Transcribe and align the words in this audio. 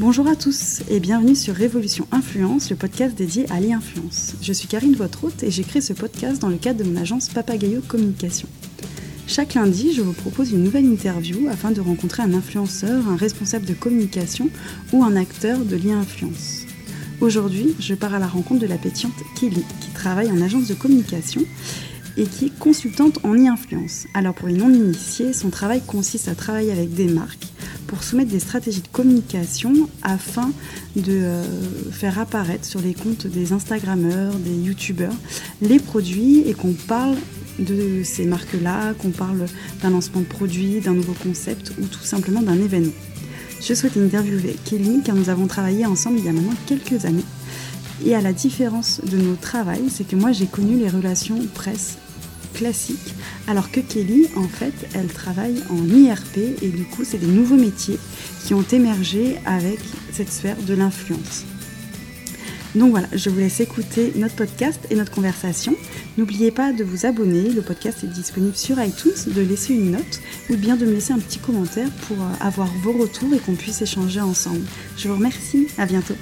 Bonjour 0.00 0.26
à 0.28 0.34
tous 0.34 0.80
et 0.88 0.98
bienvenue 0.98 1.36
sur 1.36 1.54
Révolution 1.54 2.06
Influence, 2.10 2.70
le 2.70 2.76
podcast 2.76 3.14
dédié 3.14 3.44
à 3.52 3.60
l'e-influence. 3.60 4.32
Je 4.40 4.50
suis 4.54 4.66
Karine, 4.66 4.96
votre 4.96 5.20
et 5.42 5.50
j'ai 5.50 5.62
créé 5.62 5.82
ce 5.82 5.92
podcast 5.92 6.40
dans 6.40 6.48
le 6.48 6.56
cadre 6.56 6.82
de 6.82 6.88
mon 6.88 6.98
agence 6.98 7.28
Papagayo 7.28 7.82
Communication. 7.86 8.48
Chaque 9.26 9.52
lundi, 9.52 9.92
je 9.92 10.00
vous 10.00 10.14
propose 10.14 10.52
une 10.52 10.64
nouvelle 10.64 10.86
interview 10.86 11.48
afin 11.50 11.70
de 11.70 11.82
rencontrer 11.82 12.22
un 12.22 12.32
influenceur, 12.32 13.08
un 13.08 13.16
responsable 13.16 13.66
de 13.66 13.74
communication 13.74 14.48
ou 14.94 15.04
un 15.04 15.16
acteur 15.16 15.58
de 15.58 15.76
l'e-influence. 15.76 16.62
Aujourd'hui, 17.20 17.74
je 17.78 17.94
pars 17.94 18.14
à 18.14 18.18
la 18.18 18.26
rencontre 18.26 18.62
de 18.62 18.66
la 18.66 18.78
pétillante 18.78 19.12
Kelly, 19.38 19.64
qui 19.82 19.90
travaille 19.90 20.30
en 20.30 20.40
agence 20.40 20.66
de 20.66 20.72
communication 20.72 21.42
et 22.20 22.26
qui 22.26 22.46
est 22.46 22.58
consultante 22.58 23.18
en 23.24 23.34
e-influence. 23.34 24.06
Alors 24.12 24.34
pour 24.34 24.46
les 24.46 24.54
non-initiés, 24.54 25.32
son 25.32 25.48
travail 25.48 25.80
consiste 25.86 26.28
à 26.28 26.34
travailler 26.34 26.70
avec 26.70 26.92
des 26.92 27.06
marques 27.06 27.48
pour 27.86 28.04
soumettre 28.04 28.30
des 28.30 28.40
stratégies 28.40 28.82
de 28.82 28.88
communication 28.88 29.88
afin 30.02 30.52
de 30.96 31.02
euh, 31.08 31.44
faire 31.90 32.18
apparaître 32.18 32.66
sur 32.66 32.80
les 32.80 32.92
comptes 32.92 33.26
des 33.26 33.54
Instagrammeurs, 33.54 34.34
des 34.34 34.54
YouTubeurs, 34.54 35.14
les 35.62 35.78
produits 35.78 36.42
et 36.46 36.52
qu'on 36.52 36.74
parle 36.74 37.16
de 37.58 38.02
ces 38.04 38.26
marques-là, 38.26 38.92
qu'on 38.94 39.10
parle 39.10 39.46
d'un 39.82 39.90
lancement 39.90 40.20
de 40.20 40.26
produit, 40.26 40.80
d'un 40.80 40.92
nouveau 40.92 41.14
concept 41.22 41.72
ou 41.80 41.86
tout 41.86 42.04
simplement 42.04 42.42
d'un 42.42 42.60
événement. 42.62 42.92
Je 43.62 43.72
souhaite 43.72 43.96
interviewer 43.96 44.56
Kelly 44.66 45.00
car 45.02 45.14
nous 45.14 45.30
avons 45.30 45.46
travaillé 45.46 45.86
ensemble 45.86 46.18
il 46.18 46.26
y 46.26 46.28
a 46.28 46.32
maintenant 46.32 46.54
quelques 46.66 47.06
années. 47.06 47.24
Et 48.04 48.14
à 48.14 48.20
la 48.20 48.34
différence 48.34 49.00
de 49.10 49.16
nos 49.16 49.36
travails, 49.36 49.88
c'est 49.90 50.06
que 50.06 50.16
moi 50.16 50.32
j'ai 50.32 50.46
connu 50.46 50.78
les 50.78 50.88
relations 50.88 51.38
presse 51.54 51.96
classiques, 52.60 53.14
alors 53.48 53.70
que 53.70 53.80
Kelly, 53.80 54.28
en 54.36 54.46
fait, 54.46 54.74
elle 54.94 55.06
travaille 55.06 55.62
en 55.70 55.82
IRP 55.88 56.62
et 56.62 56.68
du 56.68 56.84
coup, 56.84 57.04
c'est 57.04 57.16
des 57.16 57.26
nouveaux 57.26 57.56
métiers 57.56 57.98
qui 58.44 58.52
ont 58.52 58.64
émergé 58.70 59.38
avec 59.46 59.78
cette 60.12 60.30
sphère 60.30 60.58
de 60.66 60.74
l'influence. 60.74 61.46
Donc 62.74 62.90
voilà, 62.90 63.08
je 63.14 63.30
vous 63.30 63.38
laisse 63.38 63.60
écouter 63.60 64.12
notre 64.16 64.36
podcast 64.36 64.78
et 64.90 64.94
notre 64.94 65.10
conversation. 65.10 65.74
N'oubliez 66.18 66.50
pas 66.50 66.72
de 66.72 66.84
vous 66.84 67.06
abonner, 67.06 67.48
le 67.48 67.62
podcast 67.62 68.04
est 68.04 68.12
disponible 68.12 68.54
sur 68.54 68.78
iTunes, 68.80 69.32
de 69.34 69.40
laisser 69.40 69.72
une 69.74 69.92
note 69.92 70.20
ou 70.50 70.56
bien 70.56 70.76
de 70.76 70.84
me 70.84 70.92
laisser 70.92 71.14
un 71.14 71.18
petit 71.18 71.38
commentaire 71.38 71.90
pour 72.06 72.18
euh, 72.20 72.46
avoir 72.46 72.68
vos 72.82 72.92
retours 72.92 73.32
et 73.34 73.38
qu'on 73.38 73.54
puisse 73.54 73.80
échanger 73.80 74.20
ensemble. 74.20 74.66
Je 74.98 75.08
vous 75.08 75.14
remercie, 75.14 75.66
à 75.78 75.86
bientôt. 75.86 76.14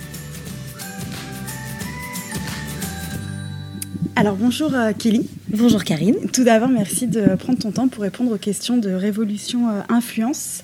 Alors 4.14 4.36
bonjour 4.36 4.72
euh, 4.72 4.92
Kelly. 4.96 5.28
Bonjour 5.50 5.82
Karine. 5.84 6.16
Tout 6.32 6.44
d'abord, 6.44 6.68
merci 6.68 7.06
de 7.06 7.34
prendre 7.36 7.58
ton 7.58 7.70
temps 7.70 7.88
pour 7.88 8.02
répondre 8.02 8.32
aux 8.32 8.38
questions 8.38 8.76
de 8.76 8.90
Révolution 8.90 9.68
euh, 9.68 9.80
Influence. 9.88 10.62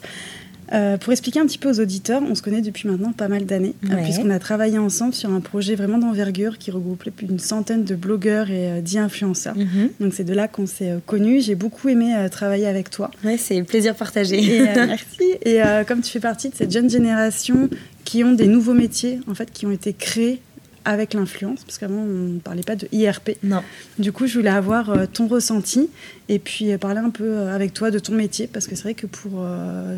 Euh, 0.72 0.96
pour 0.96 1.12
expliquer 1.12 1.40
un 1.40 1.46
petit 1.46 1.58
peu 1.58 1.70
aux 1.70 1.80
auditeurs, 1.80 2.22
on 2.28 2.34
se 2.34 2.42
connaît 2.42 2.62
depuis 2.62 2.88
maintenant 2.88 3.12
pas 3.12 3.28
mal 3.28 3.44
d'années, 3.44 3.74
euh, 3.84 3.94
Ouais. 3.94 4.02
puisqu'on 4.02 4.30
a 4.30 4.38
travaillé 4.38 4.78
ensemble 4.78 5.12
sur 5.14 5.30
un 5.30 5.40
projet 5.40 5.74
vraiment 5.74 5.98
d'envergure 5.98 6.58
qui 6.58 6.70
regroupait 6.70 7.10
plus 7.10 7.26
d'une 7.26 7.38
centaine 7.38 7.84
de 7.84 7.94
blogueurs 7.94 8.50
et 8.50 8.68
euh, 8.68 8.80
d'influenceurs. 8.80 9.56
Mhm. 9.56 9.90
Donc 10.00 10.14
c'est 10.14 10.24
de 10.24 10.32
là 10.34 10.48
qu'on 10.48 10.66
s'est 10.66 10.94
connus. 11.06 11.42
J'ai 11.42 11.54
beaucoup 11.54 11.88
aimé 11.88 12.14
euh, 12.16 12.28
travailler 12.28 12.66
avec 12.66 12.90
toi. 12.90 13.10
Ouais, 13.24 13.36
c'est 13.38 13.62
plaisir 13.62 13.94
partagé. 13.94 14.42
Et, 14.42 14.60
merci. 14.74 15.24
Et 15.44 15.60
comme 15.86 16.00
tu 16.00 16.10
fais 16.10 16.20
partie 16.20 16.48
de 16.50 16.54
cette 16.54 16.72
jeune 16.72 16.90
génération 16.90 17.68
qui 18.04 18.24
ont 18.24 18.32
des 18.32 18.48
nouveaux 18.48 18.74
métiers, 18.74 19.20
en 19.28 19.34
fait, 19.34 19.50
qui 19.50 19.66
ont 19.66 19.70
été 19.70 19.92
créés 19.92 20.40
avec 20.84 21.14
l'influence, 21.14 21.64
parce 21.64 21.78
qu'avant 21.78 22.02
on 22.02 22.34
ne 22.34 22.38
parlait 22.38 22.62
pas 22.62 22.76
de 22.76 22.88
IRP. 22.92 23.38
non. 23.42 23.62
Du 23.98 24.12
coup, 24.12 24.26
je 24.26 24.38
voulais 24.38 24.50
avoir 24.50 24.90
euh, 24.90 25.06
ton 25.10 25.26
ressenti 25.26 25.88
et 26.28 26.38
puis 26.38 26.72
euh, 26.72 26.78
parler 26.78 27.00
un 27.00 27.10
peu 27.10 27.24
euh, 27.24 27.54
avec 27.54 27.72
toi 27.72 27.90
de 27.90 27.98
ton 27.98 28.12
métier, 28.12 28.46
parce 28.46 28.66
que 28.66 28.74
c'est 28.76 28.82
vrai 28.82 28.94
que 28.94 29.06
pour 29.06 29.44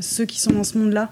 ceux 0.00 0.24
qui 0.24 0.40
sont 0.40 0.52
dans 0.52 0.64
ce 0.64 0.78
monde-là, 0.78 1.10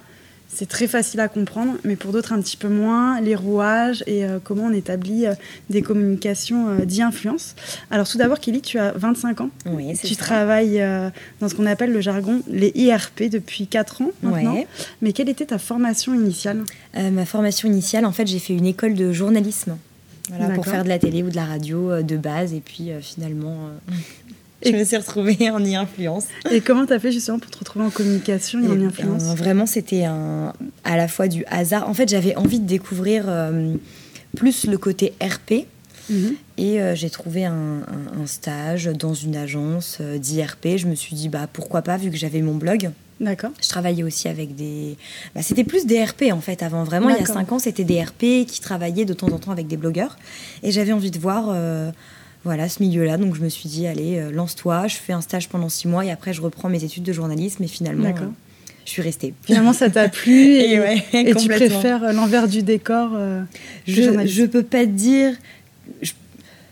c'est 0.49 0.69
très 0.69 0.87
facile 0.87 1.19
à 1.21 1.29
comprendre, 1.29 1.75
mais 1.85 1.97
pour 1.97 2.13
d'autres 2.13 2.33
un 2.33 2.41
petit 2.41 2.57
peu 2.57 2.69
moins, 2.69 3.21
les 3.21 3.35
rouages 3.35 4.05
et 4.07 4.25
euh, 4.25 4.39
comment 4.43 4.65
on 4.67 4.73
établit 4.73 5.27
euh, 5.27 5.35
des 5.69 5.83
communications 5.83 6.69
euh, 6.69 6.85
d'influence. 6.85 7.57
Alors 7.91 8.09
tout 8.09 8.19
d'abord, 8.19 8.39
Kelly, 8.39 8.61
tu 8.61 8.79
as 8.79 8.93
25 8.93 9.41
ans. 9.41 9.51
Oui, 9.67 9.97
c'est 9.97 10.07
Tu 10.07 10.15
ça. 10.15 10.25
travailles 10.25 10.83
dans 11.41 11.49
ce 11.49 11.55
qu'on 11.55 11.67
appelle 11.67 11.93
le 11.93 12.01
jargon 12.01 12.41
les 12.49 12.71
IRP 12.77 13.25
depuis 13.31 13.67
4 13.67 14.03
ans 14.03 14.11
maintenant. 14.23 14.55
Ouais. 14.55 14.69
Mais 15.03 15.13
quelle 15.13 15.29
était 15.29 15.47
ta 15.47 15.59
formation 15.59 16.15
initiale? 16.15 16.63
Ma 16.95 17.25
formation 17.25 17.69
initiale, 17.69 18.05
en 18.07 18.13
fait, 18.13 18.27
j'ai 18.27 18.39
fait 18.39 18.55
une 18.55 18.67
école 18.67 18.95
de 18.95 19.13
journalisme. 19.13 19.77
Voilà, 20.31 20.55
pour 20.55 20.67
faire 20.67 20.85
de 20.85 20.89
la 20.89 20.99
télé 20.99 21.23
ou 21.23 21.29
de 21.31 21.37
la 21.37 21.45
radio 21.45 22.03
de 22.03 22.17
base. 22.17 22.55
Et 22.55 22.61
puis 22.61 22.91
finalement, 23.03 23.71
je 24.65 24.71
me 24.73 24.85
suis 24.85 24.97
retrouvée 24.97 25.51
en 25.51 25.61
e-influence. 25.61 26.25
Et 26.51 26.61
comment 26.61 26.87
tu 26.87 26.93
as 26.93 26.99
fait 27.01 27.13
justement 27.13 27.39
pour 27.39 27.51
te 27.51 27.59
retrouver 27.59 27.85
en 27.85 27.91
communication 27.91 28.61
et 28.63 28.69
en 28.69 28.81
Et, 28.81 28.85
influence? 28.85 29.23
euh, 29.25 29.35
vraiment, 29.35 29.67
c'était 29.67 30.05
un, 30.05 30.53
à 30.85 30.97
la 30.97 31.09
fois 31.09 31.29
du 31.29 31.45
hasard. 31.47 31.89
En 31.89 31.95
fait, 31.95 32.09
j'avais 32.09 32.35
envie 32.37 32.61
de 32.61 32.67
découvrir 32.67 33.25
euh, 33.29 33.75
plus 34.37 34.67
le 34.67 34.79
côté 34.79 35.13
RP. 35.23 35.67
Mhm. 36.11 36.35
Et 36.59 36.81
euh, 36.83 36.95
j'ai 36.95 37.09
trouvé 37.09 37.47
un, 37.47 37.53
un- 37.55 38.23
un 38.23 38.27
stage 38.27 38.85
dans 38.87 39.15
une 39.15 39.37
agence 39.37 39.99
euh, 40.03 40.19
d'IRP. 40.19 40.77
Je 40.77 40.87
me 40.87 40.95
suis 40.95 41.17
dit, 41.17 41.29
bah, 41.31 41.49
pourquoi 41.51 41.81
pas, 41.83 41.97
vu 41.97 42.11
que 42.11 42.17
j'avais 42.17 42.43
mon 42.43 42.55
blog. 42.57 42.91
D'accord. 43.21 43.53
Je 43.63 43.69
travaillais 43.69 44.03
aussi 44.03 44.29
avec 44.29 44.55
des. 44.57 44.97
Bah, 45.35 45.41
c'était 45.41 45.65
plus 45.65 45.87
des 45.87 46.05
RP 46.05 46.25
en 46.33 46.41
fait 46.41 46.63
avant. 46.63 46.83
Vraiment, 46.85 47.09
il 47.09 47.13
y 47.13 47.15
a 47.15 47.21
D'accord. 47.21 47.37
cinq 47.37 47.53
ans, 47.53 47.59
c'était 47.61 47.85
des 47.85 48.03
RP 48.03 48.45
qui 48.47 48.61
travaillaient 48.61 49.05
de 49.05 49.15
temps 49.15 49.29
en 49.29 49.39
temps 49.39 49.53
avec 49.53 49.67
des 49.69 49.77
blogueurs. 49.77 50.19
Et 50.63 50.73
j'avais 50.73 50.93
envie 50.93 51.13
de 51.13 51.19
voir 51.19 51.47
voilà, 52.45 52.69
ce 52.69 52.83
milieu-là. 52.83 53.17
Donc 53.17 53.35
je 53.35 53.41
me 53.43 53.49
suis 53.49 53.69
dit, 53.69 53.87
allez, 53.87 54.19
euh, 54.19 54.31
lance-toi. 54.31 54.87
Je 54.87 54.97
fais 54.97 55.13
un 55.13 55.21
stage 55.21 55.49
pendant 55.49 55.69
six 55.69 55.89
mois 55.89 56.05
et 56.05 56.11
après, 56.11 56.33
je 56.33 56.41
reprends 56.43 56.69
mes 56.69 56.85
études 56.85 57.03
de 57.03 57.13
journalisme. 57.13 57.63
Et 57.65 57.69
finalement, 57.69 58.09
euh, 58.09 58.27
je 58.85 58.91
suis 58.91 59.03
restée. 59.03 59.35
Finalement, 59.43 59.73
ça 59.73 59.89
t'a 59.91 60.09
plu 60.21 60.33
et, 60.57 60.73
Et 60.75 60.81
ouais, 60.81 61.03
et 61.13 61.35
tu 61.35 61.49
préfères 61.49 62.05
euh, 62.05 62.13
l'envers 62.13 62.47
du 62.49 62.63
décor 62.63 63.11
euh, 63.15 63.43
Je, 63.87 64.27
je 64.27 64.45
peux 64.45 64.63
pas 64.63 64.85
te 64.85 64.91
dire. 64.91 65.33
Je, 66.03 66.13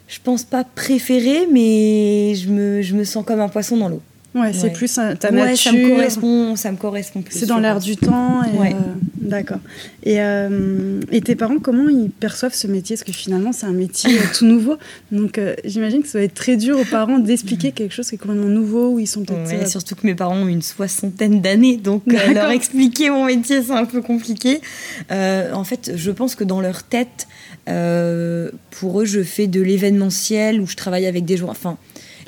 je 0.08 0.18
pense 0.22 0.44
pas 0.44 0.62
préférer, 0.64 1.46
mais 1.50 2.34
je 2.34 2.50
me, 2.50 2.82
je 2.82 2.94
me 2.94 3.04
sens 3.04 3.24
comme 3.24 3.40
un 3.40 3.48
poisson 3.48 3.76
dans 3.78 3.88
l'eau. 3.88 4.02
Ouais, 4.34 4.52
c'est 4.54 4.64
Ouais. 4.64 4.70
plus 4.72 4.92
ta 4.94 5.08
ouais, 5.30 5.30
nature. 5.32 5.58
ça 5.58 5.72
me 5.72 5.88
correspond, 5.90 6.56
ça 6.56 6.72
me 6.72 6.76
correspond 6.78 7.20
plus. 7.22 7.38
C'est 7.38 7.46
dans 7.46 7.58
l'air 7.58 7.80
du 7.80 7.96
temps. 7.96 8.42
et, 8.44 8.56
Ouais. 8.58 8.76
D'accord. 9.22 9.58
Et, 10.02 10.20
euh, 10.20 11.00
et 11.12 11.20
tes 11.20 11.36
parents, 11.36 11.58
comment 11.58 11.88
ils 11.88 12.10
perçoivent 12.10 12.54
ce 12.54 12.66
métier? 12.66 12.96
Parce 12.96 13.04
que 13.04 13.12
finalement, 13.12 13.52
c'est 13.52 13.66
un 13.66 13.72
métier 13.72 14.18
euh, 14.18 14.22
tout 14.36 14.44
nouveau. 14.44 14.76
Donc, 15.12 15.38
euh, 15.38 15.54
j'imagine 15.64 16.02
que 16.02 16.08
ça 16.08 16.18
va 16.18 16.24
être 16.24 16.34
très 16.34 16.56
dur 16.56 16.78
aux 16.78 16.84
parents 16.84 17.18
d'expliquer 17.18 17.70
quelque 17.70 17.92
chose 17.92 18.08
qui 18.08 18.16
est 18.16 18.18
complètement 18.18 18.48
nouveau, 18.48 18.90
où 18.90 18.98
ils 18.98 19.06
sont 19.06 19.24
peut-être. 19.24 19.60
Ouais, 19.60 19.66
surtout 19.66 19.94
que 19.94 20.06
mes 20.06 20.14
parents 20.14 20.36
ont 20.36 20.48
une 20.48 20.62
soixantaine 20.62 21.40
d'années, 21.40 21.76
donc 21.76 22.02
euh, 22.08 22.32
leur 22.34 22.50
expliquer 22.50 23.10
mon 23.10 23.26
métier, 23.26 23.62
c'est 23.62 23.72
un 23.72 23.84
peu 23.84 24.02
compliqué. 24.02 24.60
En 25.10 25.64
fait, 25.64 25.92
je 25.94 26.10
pense 26.10 26.34
que 26.34 26.44
dans 26.44 26.60
leur 26.60 26.82
tête, 26.82 27.28
pour 28.70 29.00
eux, 29.00 29.04
je 29.04 29.22
fais 29.22 29.46
de 29.46 29.60
l'événementiel 29.60 30.60
où 30.60 30.66
je 30.66 30.76
travaille 30.76 31.06
avec 31.06 31.24
des 31.24 31.36
gens. 31.36 31.48
Enfin, 31.48 31.78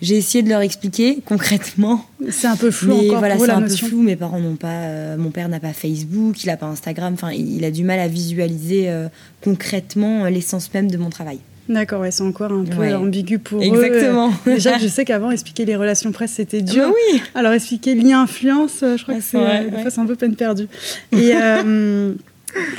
j'ai 0.03 0.16
essayé 0.16 0.43
de 0.43 0.49
leur 0.49 0.60
expliquer 0.60 1.19
concrètement, 1.25 2.05
c'est 2.31 2.47
un 2.47 2.56
peu 2.56 2.71
flou 2.71 2.94
mais 2.97 3.06
encore 3.09 3.19
voilà, 3.21 3.38
c'est 3.38 3.50
un 3.50 3.60
notion. 3.60 3.87
peu 3.87 3.91
flou. 3.93 4.03
Mes 4.03 4.16
parents 4.16 4.41
n'ont 4.41 4.56
pas, 4.56 4.69
euh, 4.82 5.16
mon 5.16 5.31
père 5.31 5.49
n'a 5.49 5.60
pas 5.60 5.72
Facebook, 5.72 6.43
il 6.43 6.47
n'a 6.49 6.56
pas 6.56 6.66
Instagram. 6.66 7.15
Enfin, 7.15 7.32
il, 7.32 7.65
a 7.65 7.71
du 7.71 7.84
mal 7.84 7.99
à 8.00 8.09
visualiser 8.09 8.88
euh, 8.88 9.09
concrètement 9.43 10.25
euh, 10.25 10.31
l'essence 10.31 10.72
même 10.75 10.91
de 10.91 10.97
mon 10.97 11.10
travail. 11.10 11.38
D'accord, 11.69 12.03
ouais, 12.03 12.10
c'est 12.10 12.22
encore 12.22 12.53
un 12.53 12.65
peu 12.65 12.77
Ouais. 12.77 12.93
ambigu 12.93 13.38
pour 13.38 13.62
Exactement. 13.62 14.28
eux. 14.47 14.53
Déjà, 14.55 14.77
je 14.77 14.87
sais 14.87 15.05
qu'avant, 15.06 15.31
expliquer 15.31 15.65
les 15.65 15.77
relations 15.77 16.12
presse, 16.12 16.32
c'était 16.32 16.59
Ah 16.61 16.71
dur. 16.72 16.88
bah 16.88 16.94
oui. 17.12 17.22
Alors, 17.34 17.53
expliquer 17.53 17.94
lien-influence, 17.94 18.81
je 18.82 19.03
crois 19.03 19.15
Ah, 19.16 19.19
que 19.19 19.25
c'est 19.25 19.37
euh, 19.38 19.71
ouais. 19.71 19.99
un 19.99 20.05
peu 20.06 20.15
peine 20.16 20.37
perdue. 20.37 20.69
Et 21.12 21.32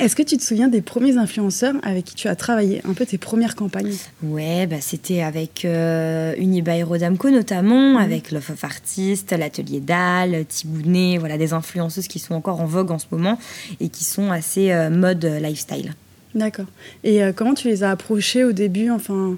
est-ce 0.00 0.16
que 0.16 0.22
tu 0.22 0.36
te 0.36 0.42
souviens 0.42 0.68
des 0.68 0.80
premiers 0.80 1.16
influenceurs 1.18 1.74
avec 1.82 2.04
qui 2.04 2.14
tu 2.14 2.28
as 2.28 2.36
travaillé, 2.36 2.80
un 2.88 2.94
peu 2.94 3.04
tes 3.06 3.18
premières 3.18 3.54
campagnes? 3.54 3.92
Ouais, 4.22 4.66
bah, 4.66 4.76
c'était 4.80 5.22
avec 5.22 5.64
euh, 5.64 6.34
Unibail 6.38 6.82
Rodamco 6.82 7.30
notamment, 7.30 7.92
Mhm. 7.92 7.96
avec 7.96 8.30
Love 8.30 8.50
of 8.52 8.64
Artist, 8.64 9.32
l'atelier 9.32 9.80
Dalle, 9.80 10.44
Thibounet, 10.46 11.18
voilà 11.18 11.38
des 11.38 11.52
influenceuses 11.52 12.08
qui 12.08 12.18
sont 12.18 12.34
encore 12.34 12.60
en 12.60 12.66
vogue 12.66 12.90
en 12.90 12.98
ce 12.98 13.06
moment 13.10 13.38
et 13.80 13.88
qui 13.88 14.04
sont 14.04 14.30
assez 14.30 14.72
euh, 14.72 14.90
mode 14.90 15.24
euh, 15.24 15.38
lifestyle. 15.40 15.94
D'accord. 16.34 16.66
Et 17.04 17.22
euh, 17.22 17.32
comment 17.34 17.54
tu 17.54 17.68
les 17.68 17.82
as 17.82 17.90
approchés 17.90 18.44
au 18.44 18.52
début? 18.52 18.90
Enfin, 18.90 19.36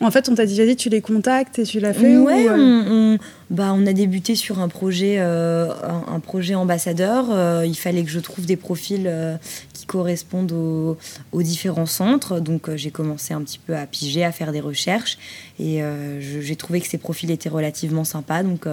en 0.00 0.10
fait, 0.10 0.28
on 0.30 0.34
t'a 0.34 0.46
déjà 0.46 0.64
dit 0.64 0.76
tu 0.76 0.88
les 0.88 1.00
contactes 1.02 1.58
et 1.58 1.64
tu 1.64 1.80
l'as 1.80 1.92
fait 1.92 2.16
ouais, 2.16 2.48
ou, 2.48 2.52
on, 2.52 2.84
on- 3.14 3.18
bah, 3.50 3.72
on 3.74 3.84
a 3.84 3.92
débuté 3.92 4.36
sur 4.36 4.60
un 4.60 4.68
projet, 4.68 5.16
euh, 5.18 5.72
un, 5.82 6.14
un 6.14 6.20
projet 6.20 6.54
ambassadeur. 6.54 7.26
Euh, 7.30 7.66
il 7.66 7.76
fallait 7.76 8.04
que 8.04 8.10
je 8.10 8.20
trouve 8.20 8.46
des 8.46 8.56
profils 8.56 9.06
euh, 9.08 9.36
qui 9.72 9.86
correspondent 9.86 10.52
aux, 10.52 10.96
aux 11.32 11.42
différents 11.42 11.86
centres. 11.86 12.38
Donc 12.38 12.72
j'ai 12.76 12.92
commencé 12.92 13.34
un 13.34 13.42
petit 13.42 13.58
peu 13.58 13.74
à 13.74 13.86
piger, 13.86 14.22
à 14.24 14.30
faire 14.30 14.52
des 14.52 14.60
recherches. 14.60 15.18
Et 15.58 15.82
j'ai 16.20 16.56
trouvé 16.56 16.80
que 16.80 16.86
ces 16.86 16.96
profils 16.96 17.30
étaient 17.30 17.50
relativement 17.50 18.04
sympas. 18.04 18.42
Donc 18.42 18.66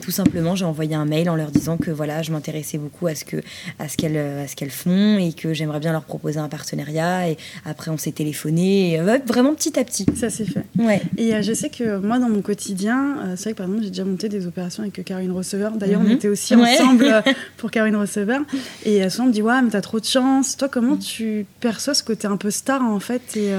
tout 0.00 0.10
simplement, 0.10 0.54
j'ai 0.54 0.64
envoyé 0.64 0.94
un 0.94 1.04
mail 1.04 1.28
en 1.28 1.36
leur 1.36 1.50
disant 1.50 1.76
que 1.76 1.90
voilà, 1.90 2.22
je 2.22 2.32
m'intéressais 2.32 2.78
beaucoup 2.78 3.08
à 3.08 3.14
ce 3.14 3.24
qu'elles 3.24 4.48
ce 4.48 4.56
qu'elles 4.56 4.70
font 4.70 5.18
et 5.18 5.34
que 5.34 5.52
j'aimerais 5.52 5.80
bien 5.80 5.92
leur 5.92 6.04
proposer 6.04 6.38
un 6.38 6.48
partenariat. 6.48 7.28
Et 7.28 7.36
après, 7.66 7.90
on 7.90 7.98
s'est 7.98 8.12
téléphoné. 8.12 8.94
Et, 8.94 9.02
ouais, 9.02 9.20
vraiment 9.26 9.54
petit 9.54 9.78
à 9.78 9.84
petit. 9.84 10.06
Ça 10.14 10.30
s'est 10.30 10.46
fait. 10.46 10.64
Ouais. 10.78 11.02
Et 11.18 11.42
je 11.42 11.52
sais 11.52 11.68
que 11.68 11.98
moi, 11.98 12.18
dans 12.18 12.30
mon 12.30 12.40
quotidien, 12.40 13.34
c'est 13.36 13.44
vrai 13.44 13.52
que 13.52 13.58
par 13.58 13.66
exemple, 13.66 13.82
j'ai 13.84 13.90
déjà 13.90 14.04
mon 14.04 14.16
monté 14.20 14.28
des 14.28 14.46
opérations 14.46 14.82
avec 14.82 15.04
Caroline 15.04 15.32
Receveur. 15.32 15.72
D'ailleurs, 15.72 16.00
on 16.00 16.04
mhm. 16.04 16.12
était 16.12 16.28
aussi 16.28 16.54
ensemble 16.54 17.22
pour 17.56 17.70
Caroline 17.70 17.96
Receveur. 17.96 18.40
Et 18.84 19.08
souvent, 19.08 19.24
on 19.24 19.28
me 19.28 19.32
dit 19.32 19.42
Ouais, 19.42 19.62
mais 19.62 19.70
t'as 19.70 19.80
trop 19.80 20.00
de 20.00 20.04
chance. 20.04 20.56
Toi, 20.56 20.68
comment 20.68 20.96
tu 20.96 21.46
perçois 21.60 21.94
ce 21.94 22.02
côté 22.02 22.26
un 22.26 22.36
peu 22.36 22.50
star, 22.50 22.82
en 22.82 23.00
fait 23.00 23.36
et, 23.36 23.52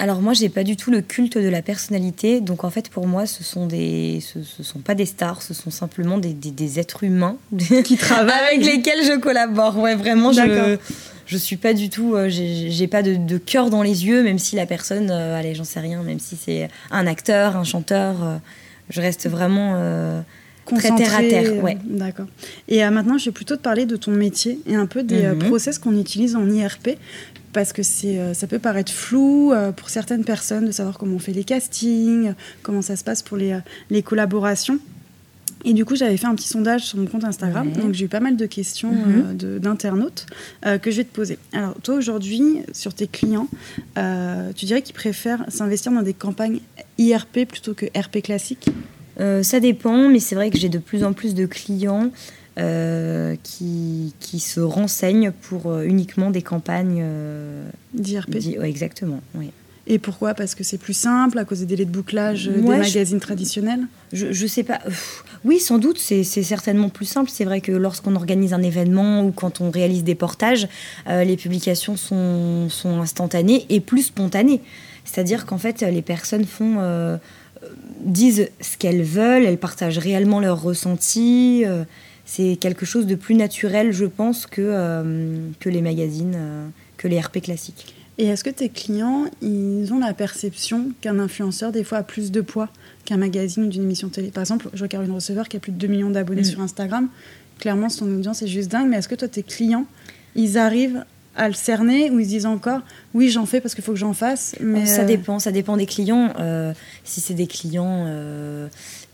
alors 0.00 0.20
moi, 0.20 0.32
j'ai 0.32 0.48
pas 0.48 0.64
du 0.64 0.76
tout 0.76 0.90
le 0.90 1.02
culte 1.02 1.38
de 1.38 1.48
la 1.48 1.62
personnalité, 1.62 2.40
donc 2.40 2.64
en 2.64 2.70
fait 2.70 2.88
pour 2.88 3.06
moi, 3.06 3.26
ce 3.26 3.44
sont 3.44 3.66
des, 3.66 4.20
ce, 4.20 4.62
sont 4.62 4.80
pas 4.80 4.96
des 4.96 5.06
stars, 5.06 5.40
ce 5.40 5.54
sont 5.54 5.70
simplement 5.70 6.18
des, 6.18 6.34
des, 6.34 6.80
êtres 6.80 7.04
humains 7.04 7.36
qui 7.84 7.96
travaillent 7.96 8.56
avec 8.56 8.66
lesquels 8.66 9.04
je 9.04 9.16
collabore. 9.18 9.78
Ouais, 9.78 9.94
vraiment, 9.94 10.32
je 10.32 10.76
je 11.26 11.36
suis 11.36 11.56
pas 11.56 11.74
du 11.74 11.88
tout, 11.90 12.14
euh, 12.14 12.28
j'ai 12.28 12.86
pas 12.86 13.02
de, 13.02 13.38
cœur 13.38 13.70
dans 13.70 13.82
les 13.82 14.06
yeux, 14.06 14.22
même 14.22 14.38
si 14.38 14.56
la 14.56 14.66
personne, 14.66 15.10
euh, 15.10 15.38
allez, 15.38 15.54
j'en 15.54 15.64
sais 15.64 15.80
rien, 15.80 16.02
même 16.02 16.18
si 16.18 16.36
c'est 16.36 16.68
un 16.90 17.06
acteur, 17.06 17.56
un 17.56 17.64
chanteur, 17.64 18.22
euh, 18.22 18.36
je 18.90 19.00
reste 19.00 19.28
vraiment 19.28 20.24
très 20.64 20.94
terre 20.96 21.14
à 21.14 21.20
terre. 21.20 21.62
Ouais. 21.62 21.78
D'accord. 21.84 22.26
Et 22.68 22.82
maintenant, 22.90 23.18
je 23.18 23.26
vais 23.26 23.32
plutôt 23.32 23.56
te 23.56 23.62
parler 23.62 23.86
de 23.86 23.96
ton 23.96 24.12
métier 24.12 24.58
et 24.66 24.74
un 24.74 24.86
peu 24.86 25.02
des 25.02 25.26
mhm. 25.26 25.38
process 25.40 25.78
qu'on 25.78 25.98
utilise 25.98 26.36
en 26.36 26.48
IRP 26.48 26.98
parce 27.54 27.72
que 27.72 27.82
c'est, 27.82 28.18
euh, 28.18 28.34
ça 28.34 28.46
peut 28.46 28.58
paraître 28.58 28.92
flou 28.92 29.52
euh, 29.52 29.72
pour 29.72 29.88
certaines 29.88 30.24
personnes 30.24 30.66
de 30.66 30.72
savoir 30.72 30.98
comment 30.98 31.16
on 31.16 31.18
fait 31.18 31.32
les 31.32 31.44
castings, 31.44 32.34
comment 32.62 32.82
ça 32.82 32.96
se 32.96 33.04
passe 33.04 33.22
pour 33.22 33.38
les, 33.38 33.52
euh, 33.52 33.60
les 33.88 34.02
collaborations. 34.02 34.78
Et 35.64 35.72
du 35.72 35.84
coup, 35.84 35.96
j'avais 35.96 36.16
fait 36.16 36.26
un 36.26 36.34
petit 36.34 36.48
sondage 36.48 36.82
sur 36.82 36.98
mon 36.98 37.06
compte 37.06 37.24
Instagram, 37.24 37.72
donc 37.72 37.94
j'ai 37.94 38.04
eu 38.04 38.08
pas 38.08 38.20
mal 38.20 38.36
de 38.36 38.46
questions 38.46 38.92
mhm. 38.92 39.58
d'internautes 39.58 40.26
que 40.82 40.90
je 40.90 40.96
vais 40.98 41.04
te 41.04 41.14
poser. 41.14 41.38
Alors, 41.52 41.74
toi 41.82 41.94
aujourd'hui, 41.94 42.60
sur 42.72 42.92
tes 42.92 43.06
clients, 43.06 43.48
tu 44.54 44.66
dirais 44.66 44.82
qu'ils 44.82 44.94
préfèrent 44.94 45.44
s'investir 45.48 45.92
dans 45.92 46.02
des 46.02 46.14
campagnes 46.14 46.60
IRP 46.98 47.46
plutôt 47.48 47.74
que 47.74 47.86
RP 47.98 48.22
classique? 48.22 48.68
Ça 49.18 49.60
dépend, 49.60 50.08
mais 50.08 50.20
c'est 50.20 50.34
vrai 50.34 50.50
que 50.50 50.58
j'ai 50.58 50.68
de 50.68 50.78
plus 50.78 51.02
en 51.02 51.12
plus 51.14 51.34
de 51.34 51.46
clients 51.46 52.10
euh, 52.56 53.34
qui, 53.42 54.14
qui, 54.20 54.38
se 54.38 54.60
renseignent 54.60 55.32
pour 55.32 55.72
euh, 55.72 55.82
uniquement 55.82 56.30
des 56.30 56.42
campagnes 56.42 57.00
euh, 57.02 57.68
d'IRP. 57.94 58.36
exactement, 58.62 59.20
oui. 59.34 59.50
Et 59.86 59.98
pourquoi? 59.98 60.34
Parce 60.34 60.54
que 60.54 60.64
c'est 60.64 60.78
plus 60.78 60.94
simple 60.94 61.38
à 61.38 61.44
cause 61.44 61.60
des 61.60 61.66
délais 61.66 61.84
de 61.84 61.90
bouclage 61.90 62.46
des 62.46 62.60
magazines 62.60 63.20
traditionnels? 63.20 63.82
Je, 64.12 64.32
je 64.32 64.46
sais 64.46 64.62
pas. 64.62 64.80
Oui, 65.44 65.60
sans 65.60 65.78
doute, 65.78 65.98
c'est 65.98 66.24
certainement 66.24 66.88
plus 66.88 67.04
simple. 67.04 67.30
C'est 67.30 67.44
vrai 67.44 67.60
que 67.60 67.72
lorsqu'on 67.72 68.16
organise 68.16 68.54
un 68.54 68.62
événement 68.62 69.22
ou 69.22 69.30
quand 69.30 69.60
on 69.60 69.70
réalise 69.70 70.02
des 70.02 70.14
portages, 70.14 70.68
les 71.06 71.36
publications 71.36 71.96
sont, 71.96 72.70
sont, 72.70 73.00
instantanées 73.02 73.66
et 73.68 73.80
plus 73.80 74.04
spontanées. 74.04 74.62
C'est-à-dire 75.04 75.44
qu'en 75.44 75.58
fait, 75.58 75.82
les 75.82 76.00
personnes 76.00 76.46
font, 76.46 77.18
disent 78.00 78.48
ce 78.60 78.78
qu'elles 78.78 79.02
veulent, 79.02 79.44
elles 79.44 79.58
partagent 79.58 79.98
réellement 79.98 80.40
leurs 80.40 80.62
ressentis 80.62 81.64
c'est 82.24 82.56
quelque 82.56 82.86
chose 82.86 83.06
de 83.06 83.14
plus 83.14 83.34
naturel, 83.34 83.92
je 83.92 84.06
pense, 84.06 84.46
que, 84.46 84.62
euh, 84.62 85.50
que 85.60 85.68
les 85.68 85.82
magazines, 85.82 86.34
euh, 86.36 86.66
que 86.96 87.08
les 87.08 87.20
RP 87.20 87.40
classiques. 87.42 87.94
Et 88.18 88.26
est-ce 88.26 88.44
que 88.44 88.50
tes 88.50 88.68
clients, 88.68 89.24
ils 89.42 89.92
ont 89.92 89.98
la 89.98 90.14
perception 90.14 90.90
qu'un 91.00 91.18
influenceur, 91.18 91.72
des 91.72 91.82
fois, 91.82 91.98
a 91.98 92.02
plus 92.02 92.30
de 92.30 92.40
poids 92.40 92.68
qu'un 93.04 93.16
magazine 93.16 93.64
ou 93.64 93.68
d'une 93.68 93.82
émission 93.82 94.08
télé? 94.08 94.30
Par 94.30 94.42
exemple, 94.42 94.68
je 94.72 94.84
vois 94.84 95.04
une 95.04 95.10
Receveur 95.10 95.48
qui 95.48 95.56
a 95.56 95.60
plus 95.60 95.72
de 95.72 95.78
2 95.78 95.86
millions 95.88 96.10
d'abonnés 96.10 96.42
mm. 96.42 96.44
sur 96.44 96.60
Instagram. 96.60 97.08
Clairement, 97.58 97.88
son 97.88 98.08
audience 98.12 98.42
est 98.42 98.46
juste 98.46 98.70
dingue. 98.70 98.88
Mais 98.88 98.98
est-ce 98.98 99.08
que 99.08 99.16
toi, 99.16 99.26
tes 99.26 99.42
clients, 99.42 99.86
ils 100.36 100.58
arrivent 100.58 101.04
à 101.36 101.48
le 101.48 101.54
cerner 101.54 102.10
ou 102.10 102.20
ils 102.20 102.28
disent 102.28 102.46
encore 102.46 102.82
oui 103.12 103.28
j'en 103.28 103.44
fais 103.44 103.60
parce 103.60 103.74
qu'il 103.74 103.82
faut 103.82 103.90
que 103.90 103.98
j'en 103.98 104.12
fasse 104.12 104.54
mais 104.60 104.86
ça 104.86 105.02
euh, 105.02 105.04
dépend 105.04 105.40
ça 105.40 105.50
dépend 105.50 105.76
des 105.76 105.86
clients 105.86 106.32
si 107.02 107.20
c'est 107.20 107.34
des 107.34 107.48
clients 107.48 108.06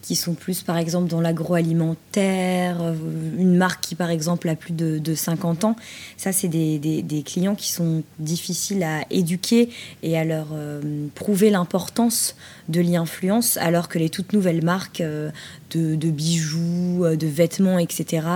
qui 0.02 0.16
sont 0.16 0.34
plus 0.34 0.62
par 0.62 0.78
exemple 0.78 1.08
dans 1.08 1.20
l'agroalimentaire, 1.20 2.80
euh, 2.80 2.94
une 3.38 3.56
marque 3.56 3.82
qui 3.82 3.94
par 3.94 4.10
exemple 4.10 4.48
a 4.48 4.56
plus 4.56 4.72
de, 4.72 5.14
50 5.14 5.64
ans, 5.64 5.76
ça 6.16 6.32
c'est 6.32 6.48
des, 6.48 7.22
clients 7.24 7.54
qui 7.54 7.70
sont 7.70 8.02
difficiles 8.18 8.82
à 8.82 9.04
éduquer 9.10 9.68
et 10.02 10.18
à 10.18 10.24
leur 10.24 10.48
euh, 10.52 10.80
prouver 11.14 11.50
l'importance 11.50 12.36
de 12.68 12.80
l'influence, 12.80 13.56
alors 13.58 13.88
que 13.88 13.98
les 13.98 14.08
toutes 14.08 14.32
nouvelles 14.32 14.64
marques 14.64 15.00
euh, 15.00 15.30
de, 15.70 16.10
bijoux, 16.10 17.04
de 17.04 17.26
vêtements, 17.26 17.78
etc., 17.78 18.26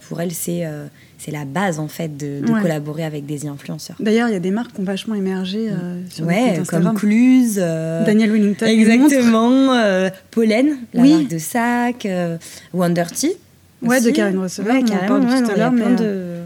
pour 0.00 0.20
elles 0.20 0.32
c'est 0.32 0.64
c'est 1.20 1.30
la 1.30 1.44
base 1.44 1.78
en 1.78 1.88
fait 1.88 2.16
de, 2.16 2.40
collaborer 2.62 3.04
avec 3.04 3.26
des 3.26 3.46
influenceurs. 3.46 3.96
D'ailleurs, 4.00 4.28
il 4.28 4.32
y 4.32 4.36
a 4.36 4.40
des 4.40 4.50
marques 4.50 4.72
qui 4.72 4.80
ont 4.80 4.84
vachement 4.84 5.14
émergé 5.14 5.68
euh, 5.68 6.00
sur 6.08 6.26
ouais, 6.26 6.62
comme 6.66 6.94
Cluse, 6.94 7.60
euh, 7.62 8.04
Daniel 8.06 8.32
Wellington, 8.32 8.66
exactement, 8.66 9.74
euh, 9.74 10.08
Pollen, 10.30 10.78
la 10.94 11.04
marque 11.04 11.28
de 11.28 11.38
sac, 11.38 12.08
Wonder 12.72 13.04
Tea. 13.14 13.32
Ouais, 13.82 14.00
de 14.00 14.10
Karine 14.10 14.38
Receveur, 14.38 14.74
ouais, 14.74 14.82
on 14.90 14.94
en 14.94 15.20
parle 15.20 15.42
tout 15.42 15.50
à 15.50 15.56
l'heure, 15.56 15.72
mais 15.72 15.94
de... 15.94 16.36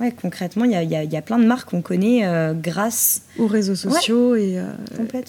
Ouais, 0.00 0.12
concrètement, 0.20 0.64
il 0.64 0.72
y, 0.72 0.94
y 0.94 1.16
a, 1.16 1.22
plein 1.22 1.38
de 1.38 1.46
marques 1.46 1.70
qu'on 1.70 1.80
connaît 1.80 2.28
grâce 2.60 3.22
aux 3.38 3.46
réseaux 3.46 3.76
sociaux 3.76 4.34
et, 4.34 4.58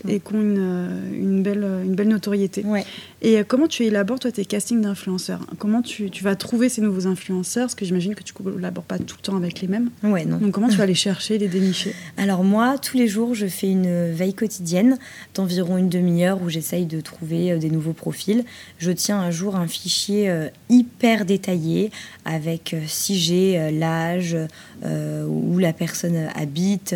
et 0.08 0.20
qui 0.20 0.34
ont 0.34 0.42
une, 0.42 1.02
une, 1.14 1.44
belle, 1.44 1.66
une 1.86 1.96
belle 1.96 2.08
notoriété. 2.08 2.64
Ouais. 2.66 2.84
Et 3.26 3.40
euh, 3.40 3.44
comment 3.46 3.68
tu 3.68 3.84
élabores, 3.84 4.20
toi, 4.20 4.32
tes 4.32 4.46
castings 4.46 4.82
d'influenceurs? 4.82 5.40
Comment 5.58 5.82
tu, 5.82 6.12
tu, 6.12 6.24
vas 6.24 6.36
trouver 6.36 6.70
ces 6.70 6.82
nouveaux 6.82 7.08
influenceurs? 7.08 7.64
Parce 7.64 7.74
que 7.74 7.84
j'imagine 7.84 8.14
que 8.14 8.22
tu 8.22 8.36
ne 8.40 8.52
collabores 8.52 8.84
pas 8.84 9.00
tout 9.00 9.16
le 9.18 9.22
temps 9.24 9.36
avec 9.36 9.62
les 9.62 9.68
mêmes. 9.68 9.90
Ouais, 10.04 10.26
non. 10.26 10.38
Donc, 10.38 10.52
comment 10.52 10.68
tu 10.68 10.78
vas 10.78 10.86
les 10.86 10.94
chercher, 10.94 11.40
les 11.40 11.48
dénicher? 11.48 11.96
Alors, 12.18 12.44
moi, 12.44 12.78
tous 12.78 12.98
les 12.98 13.08
jours, 13.08 13.34
je 13.34 13.48
fais 13.48 13.68
une 13.68 14.12
veille 14.12 14.36
quotidienne 14.36 15.00
d'environ 15.34 15.78
une 15.78 15.90
demi-heure 15.90 16.40
où 16.44 16.50
j'essaye 16.50 16.86
de 16.86 17.02
trouver 17.02 17.54
euh, 17.54 17.58
des 17.58 17.72
nouveaux 17.72 17.94
profils. 17.94 18.46
Je 18.78 18.92
tiens 18.92 19.20
un 19.20 19.32
jour 19.32 19.56
un 19.56 19.66
fichier 19.66 20.30
euh, 20.30 20.48
hyper 20.70 21.26
détaillé 21.26 21.90
avec 22.26 22.76
si 22.86 23.18
j'ai 23.18 23.72
l'âge 23.72 24.38
où 24.84 25.58
la 25.58 25.74
personne 25.74 26.30
habite. 26.36 26.96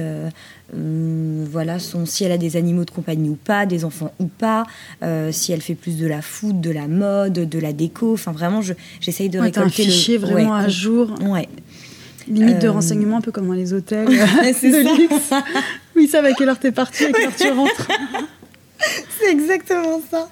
Voilà, 0.73 1.79
son, 1.79 2.05
si 2.05 2.23
elle 2.23 2.31
a 2.31 2.37
des 2.37 2.55
animaux 2.57 2.85
de 2.85 2.91
compagnie 2.91 3.29
ou 3.29 3.35
pas, 3.35 3.65
des 3.65 3.85
enfants 3.85 4.13
ou 4.19 4.27
pas, 4.27 4.65
si 5.31 5.51
elle 5.51 5.61
fait 5.61 5.75
plus 5.75 5.97
de 5.97 6.07
la 6.07 6.21
food, 6.21 6.61
de 6.61 6.71
la 6.71 6.87
mode, 6.87 7.33
de 7.33 7.59
la 7.59 7.73
déco. 7.73 8.13
Enfin, 8.13 8.31
vraiment, 8.31 8.61
j'essaye 8.99 9.29
de 9.29 9.39
récolter 9.39 9.83
un 9.83 9.85
fichier 9.85 10.17
vraiment 10.17 10.53
à 10.53 10.67
jour. 10.67 11.13
Ouais. 11.21 11.47
Limite 12.29 12.59
de 12.59 12.67
euh, 12.67 12.71
renseignements, 12.71 13.17
un 13.17 13.21
peu 13.21 13.31
comme 13.31 13.47
dans 13.47 13.53
les 13.53 13.73
hôtels 13.73 14.07
c'est 14.53 14.69
de 14.69 14.97
luxe. 14.97 15.31
Oui, 15.95 16.07
ça, 16.07 16.23
à 16.23 16.33
quelle 16.33 16.49
heure 16.49 16.59
t'es 16.59 16.71
parti, 16.71 17.05
à 17.05 17.11
quelle 17.11 17.25
heure 17.25 17.35
tu 17.35 17.49
rentres. 17.49 17.87
c'est 19.19 19.31
exactement 19.31 19.99
ça. 20.09 20.29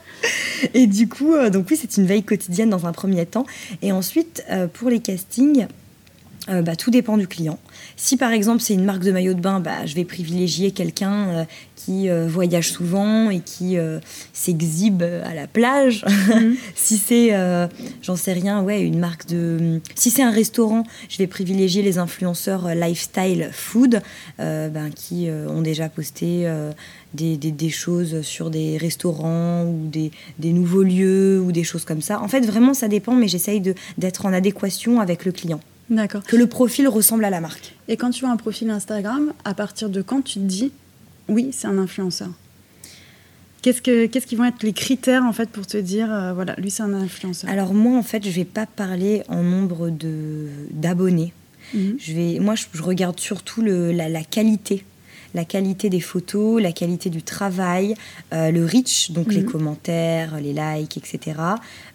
Et 0.74 0.86
du 0.86 1.08
coup, 1.08 1.34
euh, 1.34 1.50
donc 1.50 1.68
oui, 1.72 1.78
c'est 1.80 1.98
une 1.98 2.06
veille 2.06 2.24
quotidienne 2.24 2.70
dans 2.70 2.86
un 2.86 2.92
premier 2.92 3.26
temps. 3.26 3.46
Et 3.82 3.92
ensuite, 3.92 4.44
euh, 4.52 4.68
pour 4.68 4.90
les 4.90 5.00
castings, 5.00 5.68
bah, 6.48 6.76
tout 6.76 6.92
dépend 6.92 7.18
du 7.18 7.28
client. 7.28 7.60
Si 7.96 8.18
par 8.18 8.32
exemple 8.32 8.62
c'est 8.62 8.74
une 8.74 8.86
marque 8.86 9.04
de 9.04 9.12
maillot 9.12 9.34
de 9.34 9.42
bain, 9.42 9.60
bah, 9.60 9.86
je 9.86 9.96
vais 9.96 10.06
privilégier 10.06 10.72
quelqu'un 10.72 11.46
qui 11.88 12.10
euh, 12.10 12.28
voyage 12.28 12.72
souvent 12.72 13.30
et 13.30 13.40
qui 13.40 13.78
euh, 13.78 14.00
s'exhibe 14.34 15.04
à 15.04 15.34
la 15.34 15.48
plage. 15.48 16.04
Mhm. 16.06 16.58
si 16.76 16.98
c'est, 16.98 17.30
euh, 17.34 17.68
j'en 18.02 18.18
sais 18.18 18.34
rien, 18.34 18.62
ouais, 18.62 18.82
une 18.82 19.00
marque 19.00 19.28
de. 19.28 19.80
Si 19.96 20.10
c'est 20.10 20.24
un 20.24 20.32
restaurant, 20.32 20.84
je 21.08 21.18
vais 21.18 21.28
privilégier 21.28 21.82
les 21.82 21.98
influenceurs 21.98 22.76
lifestyle 22.76 23.50
food 23.54 24.02
ben, 24.38 24.90
qui 24.94 25.30
ont 25.30 25.62
déjà 25.62 25.88
posté 25.88 26.48
des, 27.14 27.38
des, 27.38 27.70
choses 27.70 28.22
sur 28.22 28.50
des 28.50 28.78
restaurants 28.78 29.64
ou 29.64 29.88
des, 29.88 30.12
des, 30.40 30.52
nouveaux 30.52 30.84
lieux 30.84 31.40
ou 31.40 31.52
des 31.52 31.64
choses 31.64 31.86
comme 31.86 32.02
ça. 32.02 32.22
En 32.22 32.28
fait, 32.28 32.42
vraiment, 32.42 32.74
ça 32.74 32.88
dépend, 32.88 33.16
mais 33.16 33.28
j'essaye 33.28 33.62
d'être 33.98 34.26
en 34.26 34.34
adéquation 34.34 35.00
avec 35.00 35.26
le 35.26 35.32
client. 35.32 35.62
D'accord. 35.90 36.24
Que 36.24 36.36
le 36.36 36.48
profil 36.48 36.88
ressemble 36.88 37.24
à 37.26 37.30
la 37.30 37.40
marque. 37.40 37.76
Et 37.88 37.98
quand 37.98 38.10
tu 38.10 38.26
vois 38.26 38.34
un 38.34 38.38
profil 38.38 38.70
Instagram, 38.70 39.34
à 39.46 39.54
partir 39.54 39.90
de 39.90 40.02
quand 40.02 40.22
tu 40.22 40.36
te 40.36 40.46
dis 40.46 40.72
oui, 41.30 41.50
c'est 41.52 41.68
un 41.68 41.78
influenceur? 41.78 42.30
Qu'est-ce, 43.62 43.82
que, 43.82 44.06
qu'est-ce 44.06 44.28
qui 44.28 44.36
vont 44.36 44.46
être 44.46 44.64
les 44.64 44.72
critères 44.72 45.24
en 45.24 45.34
fait 45.34 45.50
pour 45.50 45.66
te 45.66 45.78
dire 45.78 46.14
euh, 46.14 46.32
voilà 46.32 46.56
lui 46.58 46.72
c'est 46.72 46.84
un 46.84 46.94
influenceur? 46.94 47.50
Alors 47.50 47.74
moi 47.74 47.98
en 47.98 48.04
fait 48.04 48.24
je 48.24 48.30
vais 48.30 48.46
pas 48.46 48.66
parler 48.66 49.24
en 49.28 49.44
nombre 49.44 49.90
de 49.90 50.48
d'abonnés. 50.72 51.34
Mhm. 51.74 51.98
Je 52.00 52.14
vais 52.14 52.40
moi 52.40 52.56
je, 52.56 52.82
regarde 52.82 53.20
surtout 53.20 53.62
le, 53.62 53.92
la, 53.92 54.24
qualité 54.24 54.86
la 55.34 55.46
qualité 55.46 55.90
des 55.90 56.00
photos, 56.00 56.62
la 56.62 56.72
qualité 56.72 57.10
du 57.10 57.24
travail, 57.24 57.96
euh, 58.34 58.52
le 58.52 58.66
reach, 58.66 59.12
donc 59.12 59.34
les 59.34 59.42
mhm. 59.42 59.52
commentaires, 59.52 60.40
les 60.40 60.54
likes, 60.54 60.98
etc. 60.98 61.40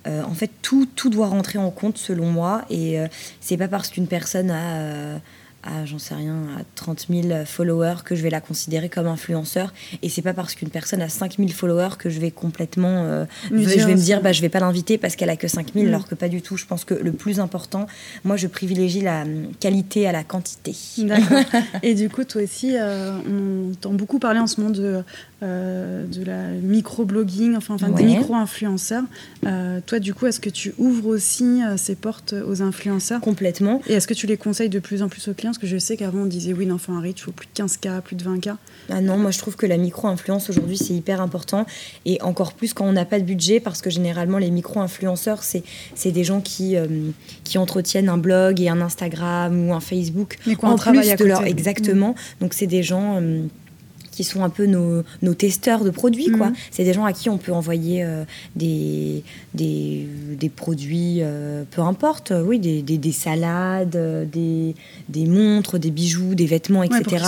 Euh, 0.06 0.22
en 0.22 0.34
fait, 0.34 0.50
tout, 0.62 0.86
tout 0.94 1.10
doit 1.10 1.28
rentrer 1.28 1.58
en 1.58 1.70
compte 1.70 1.98
selon 1.98 2.26
moi. 2.26 2.62
Et 2.70 2.98
c'est 3.40 3.56
pas 3.56 3.68
parce 3.68 3.88
qu'une 3.88 4.06
personne 4.06 4.50
a 4.50 5.20
à, 5.62 5.84
j'en 5.84 5.98
sais 5.98 6.14
rien, 6.14 6.36
à 6.58 6.62
30 6.74 7.06
000 7.08 7.44
followers 7.44 8.02
que 8.04 8.14
je 8.14 8.22
vais 8.22 8.30
la 8.30 8.40
considérer 8.40 8.88
comme 8.88 9.06
influenceur. 9.06 9.72
Et 10.02 10.08
c'est 10.08 10.22
pas 10.22 10.34
parce 10.34 10.54
qu'une 10.54 10.70
personne 10.70 11.02
a 11.02 11.08
5 11.08 11.36
000 11.36 11.48
followers 11.50 11.96
que 11.98 12.10
je 12.10 12.20
vais 12.20 12.30
complètement. 12.30 13.04
Euh, 13.04 13.24
je 13.50 13.56
vais 13.56 13.94
me 13.94 14.00
dire, 14.00 14.20
bah, 14.20 14.32
je 14.32 14.40
vais 14.40 14.48
pas 14.48 14.60
l'inviter 14.60 14.98
parce 14.98 15.16
qu'elle 15.16 15.30
a 15.30 15.36
que 15.36 15.48
5 15.48 15.72
000, 15.74 15.84
mm. 15.84 15.88
alors 15.88 16.06
que 16.06 16.14
pas 16.14 16.28
du 16.28 16.42
tout. 16.42 16.56
Je 16.56 16.66
pense 16.66 16.84
que 16.84 16.94
le 16.94 17.12
plus 17.12 17.40
important, 17.40 17.86
moi, 18.24 18.36
je 18.36 18.46
privilégie 18.46 19.00
la 19.00 19.22
hum, 19.22 19.52
qualité 19.60 20.06
à 20.06 20.12
la 20.12 20.24
quantité. 20.24 20.74
D'accord. 20.98 21.38
et 21.82 21.94
du 21.94 22.08
coup, 22.08 22.24
toi 22.24 22.42
aussi, 22.42 22.76
euh, 22.76 23.12
on 23.28 23.72
entend 23.72 23.92
beaucoup 23.92 24.18
parler 24.18 24.40
en 24.40 24.46
ce 24.46 24.60
moment 24.60 24.72
de 24.72 25.02
euh, 25.42 26.06
de 26.06 26.24
la 26.24 26.48
micro-blogging, 26.48 27.56
enfin, 27.56 27.74
enfin 27.74 27.88
des 27.88 28.04
micro-influenceurs. 28.04 29.04
Euh, 29.46 29.80
toi, 29.84 29.98
du 29.98 30.14
coup, 30.14 30.26
est-ce 30.26 30.40
que 30.40 30.50
tu 30.50 30.74
ouvres 30.78 31.08
aussi 31.08 31.60
ces 31.76 31.94
portes 31.94 32.34
aux 32.46 32.62
influenceurs? 32.62 33.20
Complètement. 33.20 33.80
Et 33.88 33.94
est-ce 33.94 34.06
que 34.06 34.14
tu 34.14 34.26
les 34.26 34.36
conseilles 34.36 34.68
de 34.68 34.78
plus 34.78 35.02
en 35.02 35.08
plus 35.08 35.26
aux 35.28 35.34
clients? 35.34 35.50
Parce 35.50 35.58
que 35.58 35.66
je 35.66 35.78
sais 35.78 35.96
qu'avant, 35.96 36.20
on 36.20 36.26
disait 36.26 36.52
oui, 36.52 36.66
l'enfant 36.66 37.00
reach, 37.00 37.18
il 37.18 37.22
faut 37.22 37.32
plus 37.32 37.48
de 37.52 37.62
15K, 37.62 38.02
plus 38.02 38.16
de 38.16 38.24
20K. 38.24 38.56
Ah 38.88 39.00
non, 39.00 39.16
moi 39.16 39.30
je 39.30 39.38
trouve 39.38 39.56
que 39.56 39.66
la 39.66 39.76
micro-influence 39.76 40.50
aujourd'hui, 40.50 40.76
c'est 40.76 40.94
hyper 40.94 41.20
important. 41.20 41.66
Et 42.04 42.20
encore 42.22 42.54
plus 42.54 42.72
quand 42.74 42.86
on 42.86 42.92
n'a 42.92 43.04
pas 43.04 43.18
de 43.18 43.24
budget, 43.24 43.60
parce 43.60 43.82
que 43.82 43.90
généralement, 43.90 44.38
les 44.38 44.50
micro-influenceurs, 44.50 45.42
c'est 45.42 46.10
des 46.10 46.24
gens 46.24 46.40
qui, 46.40 46.76
qui 47.44 47.58
entretiennent 47.58 48.08
un 48.08 48.18
blog 48.18 48.60
et 48.60 48.68
un 48.68 48.80
Instagram 48.80 49.68
ou 49.68 49.74
un 49.74 49.80
Facebook. 49.80 50.38
Mais 50.46 50.54
quoi, 50.54 50.70
en 50.70 50.76
plus 50.76 51.16
de 51.16 51.24
leur. 51.24 51.44
Exactement. 51.44 52.10
Mm. 52.10 52.42
Donc, 52.42 52.54
c'est 52.54 52.66
des 52.66 52.82
gens 52.82 53.20
qui 54.22 54.28
sont 54.28 54.44
un 54.44 54.50
peu 54.50 54.66
nos, 54.66 55.02
nos 55.22 55.34
testeurs 55.34 55.84
de 55.84 55.90
produits. 55.90 56.30
quoi. 56.30 56.48
Mhm. 56.48 56.54
C'est 56.70 56.84
des 56.84 56.92
gens 56.92 57.04
à 57.04 57.12
qui 57.12 57.28
on 57.28 57.38
peut 57.38 57.52
envoyer 57.52 58.04
euh, 58.04 58.24
des, 58.54 59.24
des, 59.54 60.06
des, 60.38 60.48
produits, 60.48 61.18
euh, 61.20 61.64
peu 61.70 61.82
importe, 61.82 62.32
oui, 62.46 62.58
des, 62.58 62.82
des, 62.82 62.98
des 62.98 63.12
salades, 63.12 64.30
des, 64.30 64.74
des, 65.08 65.26
montres, 65.26 65.78
des 65.78 65.90
bijoux, 65.90 66.34
des 66.34 66.46
vêtements, 66.46 66.82
etc. 66.84 67.24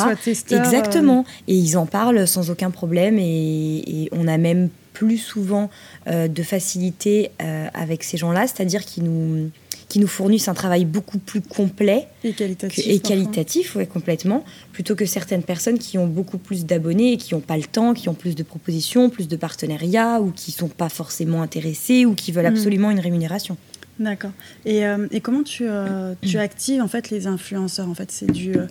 Exactement. 0.50 1.20
Euh. 1.20 1.48
Et 1.48 1.56
ils 1.56 1.76
en 1.76 1.86
parlent 1.86 2.26
sans 2.28 2.50
aucun 2.50 2.70
problème 2.70 3.18
et, 3.18 3.82
et 3.86 4.08
on 4.12 4.28
a 4.28 4.38
même 4.38 4.68
plus 4.92 5.18
souvent 5.18 5.70
de 6.06 6.42
facilité 6.44 7.32
avec 7.40 8.04
ces 8.04 8.16
gens-là, 8.16 8.46
c'est-à-dire 8.46 8.84
qu'ils 8.84 9.02
nous 9.02 9.50
qui 9.94 10.00
nous 10.00 10.08
fournissent 10.08 10.48
un 10.48 10.54
travail 10.54 10.86
beaucoup 10.86 11.18
plus 11.18 11.40
complet 11.40 12.08
et 12.24 12.32
qualitatif, 12.32 12.84
et 12.84 12.98
qualitatif 12.98 13.76
ouais, 13.76 13.86
complètement, 13.86 14.44
plutôt 14.72 14.96
que 14.96 15.06
certaines 15.06 15.44
personnes 15.44 15.78
qui 15.78 15.98
ont 15.98 16.08
beaucoup 16.08 16.36
plus 16.36 16.66
d'abonnés 16.66 17.12
et 17.12 17.16
qui 17.16 17.32
n'ont 17.32 17.40
pas 17.40 17.56
le 17.56 17.62
temps, 17.62 17.94
qui 17.94 18.08
ont 18.08 18.14
plus 18.14 18.34
de 18.34 18.42
propositions, 18.42 19.08
plus 19.08 19.28
de 19.28 19.36
partenariats, 19.36 20.20
ou 20.20 20.32
qui 20.32 20.50
ne 20.50 20.56
sont 20.56 20.68
pas 20.68 20.88
forcément 20.88 21.42
intéressés, 21.42 22.06
ou 22.06 22.16
qui 22.16 22.32
veulent 22.32 22.42
hmm. 22.50 22.56
absolument 22.56 22.90
une 22.90 22.98
rémunération. 22.98 23.56
D'accord. 24.00 24.32
Et, 24.64 24.84
euh, 24.84 25.06
et, 25.12 25.20
comment 25.20 25.44
tu, 25.44 25.68
euh, 25.68 26.16
tu 26.22 26.38
actives 26.38 26.82
en 26.82 26.88
fait 26.88 27.10
les 27.10 27.28
influenceurs? 27.28 27.88
En 27.88 27.94
fait, 27.94 28.10
c'est 28.10 28.32
du 28.32 28.58
euh, 28.58 28.66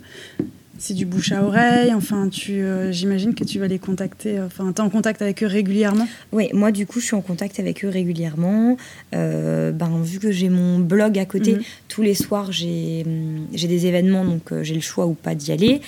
c'est 0.78 0.94
du 0.94 1.06
bouche 1.06 1.32
à 1.32 1.44
oreille. 1.44 1.92
Enfin, 1.94 2.28
tu, 2.28 2.62
euh, 2.62 2.90
j'imagine 2.90 3.34
que 3.34 3.44
tu 3.44 3.58
vas 3.58 3.68
les 3.68 3.78
contacter. 3.78 4.40
Enfin, 4.40 4.72
tu 4.72 4.80
es 4.80 4.84
en 4.84 4.90
contact 4.90 5.22
avec 5.22 5.42
eux 5.42 5.46
régulièrement? 5.46 6.06
Oui, 6.32 6.48
moi, 6.52 6.72
du 6.72 6.86
coup, 6.86 7.00
je 7.00 7.06
suis 7.06 7.14
en 7.14 7.20
contact 7.20 7.60
avec 7.60 7.84
eux 7.84 7.88
régulièrement. 7.88 8.76
Euh, 9.14 9.72
ben, 9.72 10.00
vu 10.02 10.18
que 10.18 10.32
j'ai 10.32 10.48
mon 10.48 10.78
blog 10.78 11.18
à 11.18 11.24
côté, 11.24 11.54
mhm. 11.54 11.62
tous 11.88 12.02
les 12.02 12.14
soirs, 12.14 12.50
j'ai, 12.50 13.04
hum, 13.06 13.46
j'ai 13.52 13.68
des 13.68 13.86
événements, 13.86 14.24
donc 14.24 14.52
euh, 14.52 14.62
j'ai 14.62 14.74
le 14.74 14.80
choix 14.80 15.06
ou 15.06 15.14
pas 15.14 15.34
d'y 15.34 15.52
aller. 15.52 15.80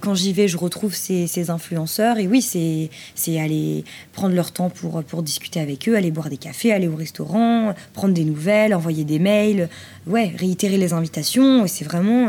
quand 0.00 0.14
j'y 0.14 0.32
vais, 0.32 0.48
je 0.48 0.56
retrouve 0.56 0.94
ces, 0.94 1.26
ces 1.26 1.50
influenceurs. 1.50 2.18
Et 2.18 2.26
oui, 2.26 2.42
c'est, 2.42 2.90
c'est 3.14 3.38
aller 3.38 3.84
prendre 4.12 4.34
leur 4.34 4.52
temps 4.52 4.70
pour, 4.70 5.02
pour 5.04 5.22
discuter 5.22 5.60
avec 5.60 5.88
eux, 5.88 5.96
aller 5.96 6.10
boire 6.10 6.28
des 6.28 6.36
cafés, 6.36 6.72
aller 6.72 6.88
au 6.88 6.96
restaurant, 6.96 7.74
prendre 7.92 8.14
des 8.14 8.24
nouvelles, 8.24 8.74
envoyer 8.74 9.04
des 9.04 9.18
mails. 9.18 9.68
Ouais, 10.06 10.32
réitérer 10.36 10.78
les 10.78 10.92
invitations. 10.92 11.66
C'est 11.68 11.84
vraiment. 11.84 12.28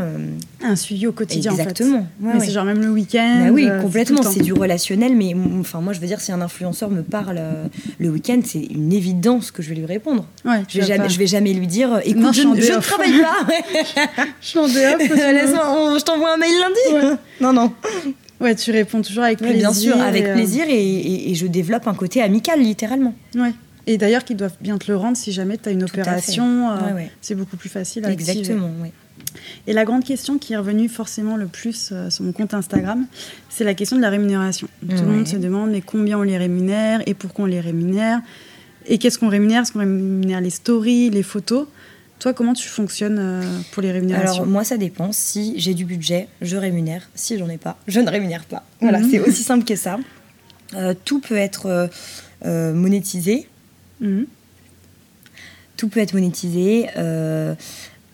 Un 0.62 0.75
suivi 0.75 1.08
au 1.08 1.12
quotidien. 1.12 1.51
Exactement. 1.51 2.02
Mais 2.19 2.39
c'est 2.39 2.51
genre 2.51 2.65
même 2.65 2.81
le 2.81 2.89
week-end. 2.89 3.45
Bah 3.45 3.51
oui, 3.51 3.67
euh, 3.69 3.81
complètement. 3.81 4.24
C'est 4.24 4.41
du 4.41 4.53
relationnel, 4.53 5.15
mais 5.15 5.36
enfin, 5.60 5.81
moi, 5.81 5.93
je 5.93 6.00
veux 6.00 6.07
dire, 6.07 6.22
si 6.22 6.31
un 6.31 6.41
influenceur 6.41 6.89
me 6.89 7.01
parle 7.01 7.38
euh, 7.39 7.67
le 8.00 8.10
week-end, 8.10 8.39
c'est 8.43 8.62
une 8.62 8.93
évidence 8.93 9.51
que 9.51 9.62
je 9.62 9.69
vais 9.69 9.75
lui 9.75 9.86
répondre. 9.86 10.25
Ouais, 10.45 10.63
je 10.67 10.79
vais 10.79 10.86
jamais, 10.86 11.10
je 11.10 11.19
vais 11.19 11.27
jamais 11.27 11.53
lui 11.53 11.67
dire, 11.67 12.01
écoute, 12.05 12.33
je, 12.33 12.48
ne 12.48 12.81
travaille 12.81 13.22
pas. 13.22 14.24
je 14.41 14.48
suis 14.48 14.60
en 14.60 14.67
dehors. 14.67 14.98
je 16.00 16.03
t'envoie 16.03 16.33
un 16.33 16.38
mail 16.38 16.53
lundi. 16.60 17.17
Non, 17.41 17.53
non. 17.53 17.72
Ouais, 18.39 18.55
tu 18.55 18.72
réponds 18.72 19.01
toujours 19.01 19.24
avec 19.24 19.38
plaisir. 19.38 19.57
bien 19.57 19.74
sûr, 19.74 20.01
avec 20.01 20.25
euh, 20.25 20.33
plaisir, 20.33 20.65
et, 20.67 21.31
et, 21.31 21.36
je 21.36 21.48
développe 21.48 21.88
un 21.88 21.93
côté 21.93 22.22
amical, 22.22 22.60
littéralement. 22.60 23.15
Ouais. 23.36 23.53
Et 23.88 23.98
d'ailleurs, 23.98 24.24
qu'ils 24.24 24.38
doivent 24.38 24.57
bien 24.60 24.77
te 24.77 24.91
le 24.91 24.98
rendre 24.98 25.15
si 25.15 25.31
jamais 25.31 25.57
tu 25.57 25.69
as 25.69 25.72
une 25.72 25.83
opération. 25.83 26.69
C'est 27.22 27.36
beaucoup 27.36 27.57
plus 27.57 27.69
facile 27.69 28.05
à 28.05 28.12
Exactement, 28.12 28.69
oui. 28.81 28.89
Et 29.68 29.74
la 29.74 29.86
grande 29.86 30.04
question 30.04 30.38
qui 30.38 30.54
est 30.54 30.58
revenue 30.58 30.90
forcément 30.90 31.38
le 31.38 31.48
plus 31.48 31.90
euh, 31.92 32.10
sur 32.10 32.24
mon 32.24 32.32
compte 32.32 32.54
Instagram, 32.54 33.06
c'est 33.50 33.63
la 33.63 33.74
question 33.74 33.98
de 33.98 34.02
la 34.02 34.10
rémunération. 34.10 34.68
Tout 34.82 35.04
le 35.04 35.12
monde 35.12 35.28
se 35.28 35.38
demande 35.38 35.72
mais 35.72 35.82
combien 35.82 36.20
on 36.20 36.24
les 36.24 36.38
rémunère 36.38 37.02
et 37.06 37.13
pourquoi 37.13 37.46
on 37.46 37.48
les 37.48 37.62
rémunère 37.62 38.22
et 38.86 38.98
qu'est-ce 38.98 39.18
qu'on 39.18 39.30
rémunère? 39.30 39.62
Est-ce 39.62 39.72
qu'on 39.72 39.80
rémunère 39.80 40.42
les 40.42 40.50
stories, 40.50 41.10
les 41.10 41.24
photos? 41.24 41.68
Toi, 42.20 42.34
comment 42.34 42.54
tu 42.54 42.68
fonctionnes 42.68 43.20
euh, 43.20 43.42
pour 43.72 43.82
les 43.82 43.92
rémunérations? 43.92 44.44
Alors 44.44 44.46
moi, 44.46 44.63
ça 44.63 44.78
dépend. 44.78 45.12
Si 45.12 45.54
j'ai 45.58 45.74
du 45.74 45.86
budget, 45.86 46.28
je 46.42 46.58
rémunère. 46.58 47.10
Si 47.16 47.38
j'en 47.38 47.50
ai 47.50 47.58
pas, 47.58 47.78
je 47.88 48.00
ne 48.00 48.10
rémunère 48.10 48.46
pas. 48.46 48.63
Voilà, 48.82 49.00
mhm. 49.00 49.10
c'est 49.10 49.20
aussi 49.20 49.44
simple 49.44 49.66
que 49.66 49.75
ça. 49.75 49.98
Euh, 50.74 50.94
tout 51.06 51.20
peut 51.20 51.38
être 51.38 51.90
monétisé. 52.44 53.48
Mhm. 54.02 54.25
Tout 55.78 55.88
peut 55.88 56.00
être 56.02 56.13
monétisé. 56.13 56.88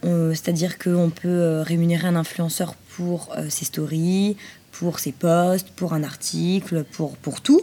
Euh, 0.06 0.32
c'est-à-dire 0.32 0.78
qu'on 0.78 1.10
peut 1.10 1.28
euh, 1.28 1.62
rémunérer 1.62 2.08
un 2.08 2.16
influenceur 2.16 2.76
pour 2.96 3.30
euh, 3.38 3.48
ses 3.50 3.66
stories, 3.66 4.38
pour 4.72 5.00
ses 5.00 5.12
posts, 5.12 5.70
pour 5.72 5.94
un 5.94 6.04
article, 6.04 6.86
pour, 6.92 7.18
pour 7.18 7.42
tout. 7.42 7.62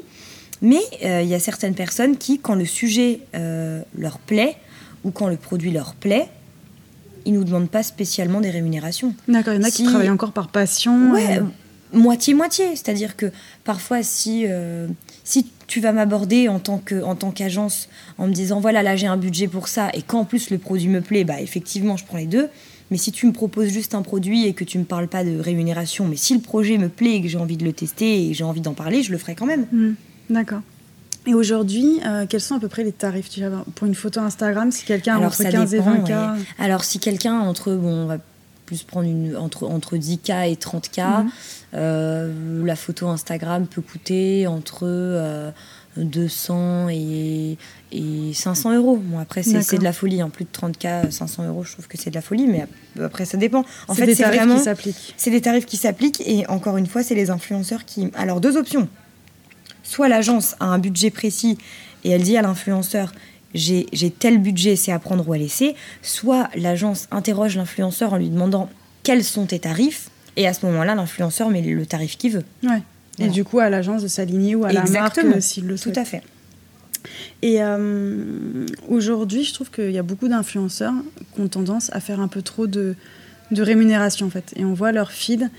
Mais 0.62 0.80
il 1.02 1.28
y 1.28 1.34
a 1.34 1.38
certaines 1.38 1.74
personnes 1.74 2.16
qui, 2.16 2.38
quand 2.38 2.54
le 2.54 2.64
sujet 2.64 3.20
leur 3.94 4.18
plaît 4.18 4.56
ou 5.04 5.10
quand 5.10 5.28
le 5.28 5.36
produit 5.36 5.70
leur 5.70 5.94
plaît, 5.94 6.30
ils 7.26 7.34
ne 7.34 7.38
nous 7.38 7.44
demandent 7.44 7.68
pas 7.68 7.82
spécialement 7.82 8.40
des 8.40 8.48
rémunérations. 8.48 9.14
D'accord, 9.28 9.52
il 9.52 9.60
y 9.60 9.62
en 9.62 9.68
a 9.68 9.70
qui 9.70 9.84
travaillent 9.84 10.08
encore 10.08 10.32
par 10.32 10.48
passion. 10.48 11.12
Ouais, 11.12 11.42
moitié-moitié. 11.92 12.70
C'est-à-dire 12.70 13.16
que 13.16 13.30
parfois, 13.64 14.02
si, 14.02 14.46
si 15.24 15.46
tu 15.66 15.80
vas 15.80 15.92
m'aborder 15.92 16.48
en 16.48 16.58
tant 16.58 16.78
que 16.78 17.02
en 17.02 17.14
tant 17.14 17.30
qu'agence 17.30 17.88
en 18.18 18.26
me 18.26 18.32
disant 18.32 18.60
voilà 18.60 18.82
là 18.82 18.96
j'ai 18.96 19.06
un 19.06 19.16
budget 19.16 19.48
pour 19.48 19.68
ça 19.68 19.90
et 19.94 20.02
qu'en 20.02 20.24
plus 20.24 20.50
le 20.50 20.58
produit 20.58 20.88
me 20.88 21.00
plaît 21.00 21.24
bah 21.24 21.40
effectivement 21.40 21.96
je 21.96 22.04
prends 22.04 22.18
les 22.18 22.26
deux 22.26 22.48
mais 22.90 22.98
si 22.98 23.10
tu 23.10 23.26
me 23.26 23.32
proposes 23.32 23.68
juste 23.68 23.94
un 23.94 24.02
produit 24.02 24.46
et 24.46 24.52
que 24.52 24.62
tu 24.62 24.78
me 24.78 24.84
parles 24.84 25.08
pas 25.08 25.24
de 25.24 25.38
rémunération 25.38 26.06
mais 26.06 26.16
si 26.16 26.34
le 26.34 26.40
projet 26.40 26.78
me 26.78 26.88
plaît 26.88 27.16
et 27.16 27.22
que 27.22 27.28
j'ai 27.28 27.38
envie 27.38 27.56
de 27.56 27.64
le 27.64 27.72
tester 27.72 28.28
et 28.28 28.34
j'ai 28.34 28.44
envie 28.44 28.60
d'en 28.60 28.74
parler 28.74 29.02
je 29.02 29.10
le 29.10 29.18
ferai 29.18 29.34
quand 29.34 29.46
même 29.46 29.66
mmh. 29.72 29.94
d'accord 30.30 30.62
et 31.28 31.34
aujourd'hui, 31.34 31.98
euh, 32.06 32.24
quels 32.28 32.40
sont 32.40 32.54
à 32.54 32.60
peu 32.60 32.68
près 32.68 32.84
les 32.84 32.92
tarifs 32.92 33.28
pour 33.74 33.88
une 33.88 33.96
photo 33.96 34.20
Instagram 34.20 34.70
si 34.70 34.84
quelqu'un 34.84 35.16
a 35.16 35.26
entre 35.26 35.42
15 35.42 35.74
et 35.74 35.80
20 35.80 36.04
k 36.04 36.12
Alors 36.60 36.84
si 36.84 37.00
quelqu'un 37.00 37.40
entre 37.40 37.74
bon 37.74 37.88
on 37.88 38.06
va 38.06 38.18
plus 38.66 38.82
prendre 38.82 39.08
une, 39.08 39.36
entre, 39.36 39.66
entre 39.66 39.96
10K 39.96 40.50
et 40.50 40.54
30K. 40.54 41.22
Mhm. 41.22 41.30
Euh, 41.74 42.66
la 42.66 42.76
photo 42.76 43.08
Instagram 43.08 43.66
peut 43.66 43.80
coûter 43.80 44.46
entre 44.46 45.52
200 45.96 46.54
euh, 46.54 46.88
et, 46.90 47.56
et 47.92 48.34
500 48.34 48.74
euros. 48.74 48.96
Bon, 48.96 49.18
après, 49.18 49.42
c'est 49.42 49.78
de 49.78 49.84
la 49.84 49.92
folie. 49.92 50.22
En 50.22 50.26
hein. 50.26 50.30
plus 50.30 50.44
de 50.44 50.50
30K, 50.50 51.10
500 51.10 51.46
euros, 51.46 51.64
je 51.64 51.72
trouve 51.72 51.86
que 51.86 51.96
c'est 51.96 52.10
de 52.10 52.16
la 52.16 52.22
folie, 52.22 52.46
mais 52.46 52.66
après, 53.02 53.24
ça 53.24 53.38
dépend. 53.38 53.64
En 53.88 53.94
fait, 53.94 54.14
c'est 54.14 54.24
vraiment. 54.24 54.58
C'est 55.16 55.30
des 55.30 55.40
tarifs 55.40 55.66
qui 55.66 55.76
s'appliquent, 55.76 56.22
et 56.26 56.46
encore 56.48 56.76
une 56.76 56.86
fois, 56.86 57.02
c'est 57.02 57.14
les 57.14 57.30
influenceurs 57.30 57.84
qui. 57.84 58.10
Alors, 58.14 58.40
deux 58.40 58.56
options. 58.56 58.88
Soit 59.82 60.08
l'agence 60.08 60.56
a 60.58 60.66
un 60.66 60.80
budget 60.80 61.10
précis 61.10 61.58
et 62.02 62.10
elle 62.10 62.22
dit 62.22 62.36
à 62.36 62.42
l'influenceur 62.42 63.12
j'ai 63.56 64.10
tel 64.10 64.38
budget, 64.38 64.76
c'est 64.76 64.92
à 64.92 64.98
prendre 64.98 65.28
ou 65.28 65.32
à 65.32 65.38
laisser, 65.38 65.74
soit 66.02 66.48
l'agence 66.54 67.08
interroge 67.10 67.56
l'influenceur 67.56 68.12
en 68.12 68.16
lui 68.16 68.28
demandant 68.28 68.70
quels 69.02 69.24
sont 69.24 69.46
tes 69.46 69.58
tarifs, 69.58 70.10
et 70.36 70.46
à 70.46 70.52
ce 70.52 70.66
moment-là, 70.66 70.94
l'influenceur 70.94 71.48
met 71.48 71.62
le 71.62 71.86
tarif 71.86 72.16
qu'il 72.16 72.32
veut. 72.32 72.44
Ouais. 72.62 72.82
Et 73.18 73.28
du 73.28 73.44
coup, 73.44 73.58
à 73.60 73.70
l'agence 73.70 74.02
de 74.02 74.08
s'aligner 74.08 74.54
ou 74.54 74.64
à 74.64 74.72
la 74.72 74.84
marque 74.84 75.18
euh, 75.18 75.40
s'il 75.40 75.66
le 75.66 75.76
souhaite. 75.76 75.94
Tout 75.94 76.00
à 76.00 76.04
fait. 76.04 76.22
Et 77.40 77.62
euh, 77.62 78.66
aujourd'hui, 78.88 79.44
je 79.44 79.54
trouve 79.54 79.70
qu'il 79.70 79.90
y 79.90 79.98
a 79.98 80.02
beaucoup 80.02 80.28
d'influenceurs 80.28 80.92
qui 81.34 81.40
ont 81.40 81.48
tendance 81.48 81.90
à 81.92 82.00
faire 82.00 82.20
un 82.20 82.28
peu 82.28 82.42
trop 82.42 82.66
de, 82.66 82.94
de 83.52 83.62
rémunération, 83.62 84.26
en 84.26 84.30
fait. 84.30 84.52
Et 84.56 84.64
on 84.64 84.74
voit 84.74 84.92
leur 84.92 85.12
feed 85.12 85.50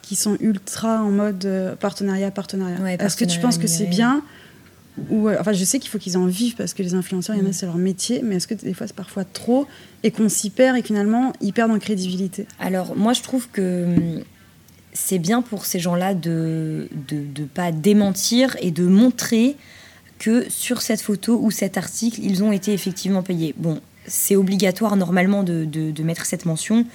qui 0.00 0.16
sont 0.16 0.36
ultra 0.40 1.02
en 1.02 1.10
mode 1.10 1.44
euh, 1.44 1.74
partenariat, 1.76 2.30
partenariat. 2.30 2.94
Est-ce 2.94 3.16
que 3.16 3.24
tu 3.24 3.38
penses 3.40 3.58
que 3.58 3.66
c'est 3.66 3.86
bien 3.86 4.22
ou, 5.10 5.30
enfin, 5.30 5.52
je 5.52 5.64
sais 5.64 5.78
qu'il 5.78 5.90
faut 5.90 5.98
qu'ils 5.98 6.18
en 6.18 6.26
vivent 6.26 6.54
parce 6.54 6.74
que 6.74 6.82
les 6.82 6.94
influenceurs, 6.94 7.34
il 7.34 7.40
y 7.40 7.42
en 7.42 7.46
a, 7.46 7.50
mm. 7.50 7.54
c'est 7.54 7.66
leur 7.66 7.78
métier, 7.78 8.20
mais 8.22 8.36
est-ce 8.36 8.46
que 8.46 8.54
des 8.54 8.74
fois 8.74 8.86
c'est 8.86 8.96
parfois 8.96 9.24
trop 9.24 9.66
et 10.02 10.10
qu'on 10.10 10.28
s'y 10.28 10.50
perd 10.50 10.76
et 10.76 10.82
finalement 10.82 11.32
ils 11.40 11.52
perdent 11.52 11.70
en 11.70 11.78
crédibilité? 11.78 12.46
Alors, 12.58 12.94
moi 12.96 13.12
je 13.12 13.22
trouve 13.22 13.48
que 13.48 13.84
hum, 13.84 14.22
c'est 14.92 15.18
bien 15.18 15.40
pour 15.40 15.64
ces 15.64 15.80
gens-là 15.80 16.14
de 16.14 16.88
ne 17.10 17.44
pas 17.46 17.72
démentir 17.72 18.56
et 18.60 18.70
de 18.70 18.84
montrer 18.84 19.56
que 20.18 20.48
sur 20.48 20.82
cette 20.82 21.00
photo 21.00 21.40
ou 21.42 21.50
cet 21.50 21.76
article, 21.76 22.20
ils 22.22 22.44
ont 22.44 22.52
été 22.52 22.72
effectivement 22.72 23.22
payés. 23.22 23.54
Bon, 23.56 23.80
c'est 24.06 24.36
obligatoire 24.36 24.94
normalement 24.96 25.42
de, 25.42 25.64
de, 25.64 26.02
mettre 26.04 26.26
cette 26.26 26.44
mention, 26.44 26.86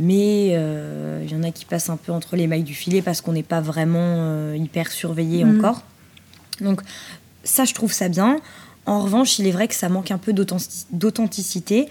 mais 0.00 0.50
euh, 0.52 1.22
il 1.24 1.30
y 1.30 1.36
en 1.36 1.44
a 1.44 1.52
qui 1.52 1.64
passent 1.64 1.88
un 1.88 1.96
peu 1.96 2.10
entre 2.10 2.34
les 2.34 2.48
mailles 2.48 2.64
du 2.64 2.74
filet 2.74 3.00
parce 3.00 3.20
qu'on 3.20 3.32
n'est 3.32 3.44
pas 3.44 3.60
vraiment 3.60 4.00
euh, 4.02 4.56
hyper 4.58 4.90
surveillé 4.90 5.44
mm. 5.44 5.58
encore. 5.58 5.84
Donc 6.60 6.80
ça, 7.44 7.64
je 7.64 7.74
trouve 7.74 7.92
ça 7.92 8.08
bien. 8.08 8.40
En 8.86 9.00
revanche, 9.00 9.38
il 9.38 9.46
est 9.46 9.50
vrai 9.52 9.68
que 9.68 9.74
ça 9.74 9.88
manque 9.88 10.10
un 10.10 10.18
peu 10.18 10.32
d'authenticité. 10.32 11.88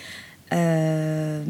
Euh, 0.53 1.43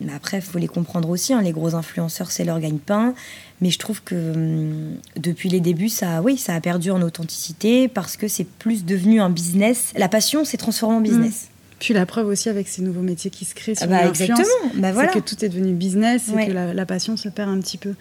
mais 0.00 0.12
après, 0.12 0.40
faut 0.40 0.58
les 0.58 0.68
comprendre 0.68 1.08
aussi. 1.10 1.32
Hein. 1.32 1.42
les 1.42 1.52
gros 1.52 1.74
influenceurs, 1.74 2.30
c'est 2.30 2.44
leur 2.44 2.60
gagne-pain. 2.60 3.14
Mais 3.60 3.70
je 3.70 3.78
trouve 3.78 4.02
que 4.02 4.14
hum, 4.14 4.96
depuis 5.16 5.48
les 5.48 5.60
débuts, 5.60 5.88
ça, 5.88 6.22
oui, 6.22 6.36
ça 6.36 6.54
a 6.54 6.60
perdu 6.60 6.90
en 6.90 7.02
authenticité 7.02 7.88
parce 7.88 8.16
que 8.16 8.28
c'est 8.28 8.46
plus 8.46 8.84
devenu 8.84 9.20
un 9.20 9.30
business. 9.30 9.92
La 9.96 10.08
passion 10.08 10.44
s'est 10.44 10.56
transformée 10.56 10.96
en 10.96 11.00
business. 11.00 11.48
Puis 11.82 11.94
la 11.94 12.06
preuve 12.06 12.28
aussi 12.28 12.48
avec 12.48 12.68
ces 12.68 12.80
nouveaux 12.80 13.02
métiers 13.02 13.28
qui 13.28 13.44
se 13.44 13.56
créent 13.56 13.74
sur 13.74 13.86
ah 13.86 13.88
bah, 13.88 14.06
exactement. 14.06 14.46
Bah, 14.76 14.92
voilà. 14.92 15.10
c'est 15.12 15.18
que 15.18 15.28
tout 15.28 15.44
est 15.44 15.48
devenu 15.48 15.72
business 15.72 16.28
et 16.28 16.46
que 16.46 16.52
la, 16.52 16.86
passion 16.86 17.16
se 17.16 17.28
perd 17.28 17.50
un 17.50 17.58
petit 17.58 17.76
peu. 17.76 17.94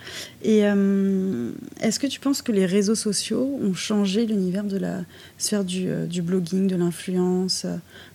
Et 0.44 0.68
euh, 0.68 1.50
est-ce 1.80 2.00
que 2.00 2.06
tu 2.06 2.20
penses 2.20 2.44
que 2.44 2.52
les 2.52 2.68
réseaux 2.68 2.94
sociaux 2.94 3.60
ont 3.60 3.74
changé 3.74 4.28
l'univers 4.28 4.66
de 4.66 4.78
la 4.78 5.00
sphère 5.40 5.64
du, 5.64 5.86
euh, 5.88 6.06
blogging, 6.22 6.68
de 6.68 6.76
l'influence? 6.76 7.66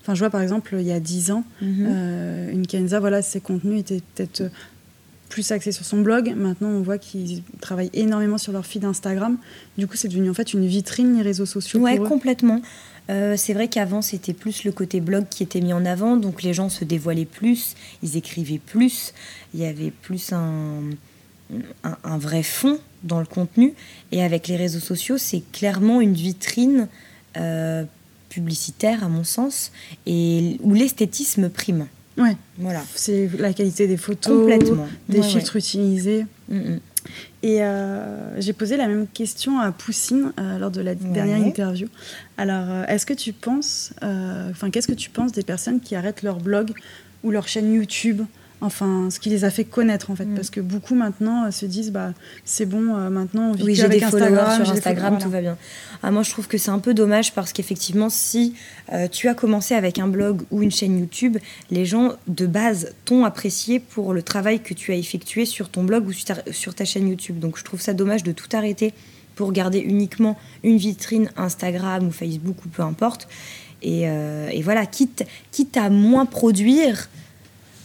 Enfin, 0.02 0.14
je 0.14 0.20
vois 0.20 0.30
par 0.30 0.40
exemple, 0.40 0.76
il 0.78 0.86
y 0.86 0.92
a 0.92 1.00
10 1.00 1.32
ans, 1.32 1.42
mhm. 1.60 1.86
euh, 1.88 2.52
une 2.52 2.68
Kenza, 2.68 3.00
voilà, 3.00 3.20
ses 3.20 3.40
contenus 3.40 3.80
étaient 3.80 4.02
peut-être 4.14 4.44
plus 5.28 5.50
axés 5.50 5.72
sur 5.72 5.84
son 5.84 6.00
blog. 6.00 6.32
Maintenant, 6.36 6.68
on 6.68 6.82
voit 6.82 6.98
qu'ils 6.98 7.42
travaillent 7.60 7.90
énormément 7.92 8.38
sur 8.38 8.52
leur 8.52 8.64
feed 8.64 8.84
Instagram. 8.84 9.36
Du 9.78 9.88
coup, 9.88 9.96
c'est 9.96 10.06
devenu 10.06 10.30
en 10.30 10.34
fait 10.34 10.52
une 10.54 10.64
vitrine, 10.64 11.16
les 11.16 11.22
réseaux 11.22 11.44
sociaux. 11.44 11.80
Ouais, 11.80 11.98
complètement. 11.98 12.62
Euh, 13.08 13.36
c'est 13.36 13.52
vrai 13.52 13.68
qu'avant, 13.68 14.02
c'était 14.02 14.32
plus 14.32 14.64
le 14.64 14.72
côté 14.72 15.00
blog 15.00 15.26
qui 15.30 15.42
était 15.42 15.60
mis 15.60 15.72
en 15.72 15.84
avant, 15.84 16.16
donc 16.16 16.42
les 16.42 16.54
gens 16.54 16.68
se 16.68 16.84
dévoilaient 16.84 17.24
plus, 17.24 17.74
ils 18.02 18.16
écrivaient 18.16 18.60
plus, 18.64 19.12
il 19.54 19.60
y 19.60 19.64
avait 19.64 19.90
plus 19.90 20.32
un, 20.32 20.80
un, 21.84 22.18
vrai 22.18 22.42
fond 22.42 22.78
dans 23.04 23.20
le 23.20 23.26
contenu. 23.26 23.74
Et 24.12 24.22
avec 24.22 24.48
les 24.48 24.56
réseaux 24.56 24.80
sociaux, 24.80 25.18
c'est 25.18 25.42
clairement 25.52 26.00
une 26.00 26.14
vitrine 26.14 26.88
euh, 27.36 27.84
publicitaire, 28.28 29.04
à 29.04 29.08
mon 29.08 29.24
sens, 29.24 29.70
et 30.06 30.58
où 30.62 30.74
l'esthétisme 30.74 31.48
prime. 31.48 31.86
Ouais. 32.18 32.36
Voilà. 32.58 32.82
C'est 32.94 33.30
la 33.38 33.52
qualité 33.52 33.86
des 33.86 33.96
photos, 33.96 34.50
des 35.08 35.22
filtres 35.22 35.56
utilisés. 35.56 36.26
Mm, 36.48 36.56
mm. 36.56 36.80
Et 37.42 37.62
euh, 37.62 38.40
j'ai 38.40 38.52
posé 38.52 38.76
la 38.76 38.88
même 38.88 39.06
question 39.06 39.60
à 39.60 39.70
Poussine 39.72 40.32
euh, 40.38 40.58
lors 40.58 40.70
de 40.70 40.80
la 40.80 40.94
dernière 40.94 41.38
interview. 41.38 41.88
Alors, 42.36 42.64
euh, 42.68 42.84
est-ce 42.86 43.06
que 43.06 43.14
tu 43.14 43.32
penses, 43.32 43.92
enfin, 44.02 44.70
qu'est-ce 44.70 44.88
que 44.88 44.94
tu 44.94 45.10
penses 45.10 45.32
des 45.32 45.42
personnes 45.42 45.80
qui 45.80 45.94
arrêtent 45.94 46.22
leur 46.22 46.38
blog 46.38 46.72
ou 47.22 47.30
leur 47.30 47.48
chaîne 47.48 47.72
YouTube? 47.72 48.22
Enfin 48.60 49.08
ce 49.10 49.20
qui 49.20 49.28
les 49.28 49.44
a 49.44 49.50
fait 49.50 49.64
connaître 49.64 50.10
en 50.10 50.16
fait. 50.16 50.24
Mm. 50.24 50.34
parce 50.34 50.50
que 50.50 50.60
beaucoup 50.60 50.94
maintenant 50.94 51.46
euh, 51.46 51.50
se 51.50 51.66
disent 51.66 51.92
bah 51.92 52.12
c'est 52.44 52.66
bon 52.66 52.96
euh, 52.96 53.10
maintenant 53.10 53.50
on 53.50 53.52
vit 53.52 53.64
oui, 53.64 53.74
j'ai 53.74 53.88
des 53.88 54.02
Instagram, 54.02 54.64
sur 54.64 54.72
Instagram 54.72 55.18
tout 55.18 55.30
va 55.30 55.40
bien. 55.40 55.56
Ah, 56.02 56.10
moi 56.10 56.22
je 56.22 56.30
trouve 56.30 56.48
que 56.48 56.58
c'est 56.58 56.70
un 56.70 56.78
peu 56.78 56.94
dommage 56.94 57.34
parce 57.34 57.52
qu'effectivement 57.52 58.08
si 58.08 58.54
euh, 58.92 59.08
tu 59.08 59.28
as 59.28 59.34
commencé 59.34 59.74
avec 59.74 59.98
un 59.98 60.08
blog 60.08 60.42
ou 60.50 60.62
une 60.62 60.70
chaîne 60.70 60.98
YouTube 60.98 61.38
les 61.70 61.84
gens 61.84 62.12
de 62.28 62.46
base 62.46 62.94
t'ont 63.04 63.24
apprécié 63.24 63.78
pour 63.78 64.14
le 64.14 64.22
travail 64.22 64.60
que 64.60 64.74
tu 64.74 64.92
as 64.92 64.96
effectué 64.96 65.44
sur 65.44 65.68
ton 65.68 65.84
blog 65.84 66.06
ou 66.06 66.12
sur 66.12 66.74
ta, 66.74 66.84
chaîne 66.84 67.08
YouTube. 67.08 67.38
Donc 67.38 67.58
je 67.58 67.64
trouve 67.64 67.80
ça 67.80 67.94
dommage 67.94 68.22
de 68.22 68.32
tout 68.32 68.48
arrêter 68.52 68.94
pour 69.34 69.52
garder 69.52 69.80
uniquement 69.80 70.38
une 70.62 70.76
vitrine 70.76 71.30
Instagram 71.36 72.06
ou 72.06 72.10
Facebook 72.10 72.64
ou 72.64 72.68
peu 72.68 72.82
importe. 72.82 73.28
Et, 73.82 74.02
et 74.02 74.62
voilà 74.62 74.86
quitte 74.86 75.24
quitte 75.50 75.76
à 75.76 75.90
moins 75.90 76.24
produire 76.24 77.08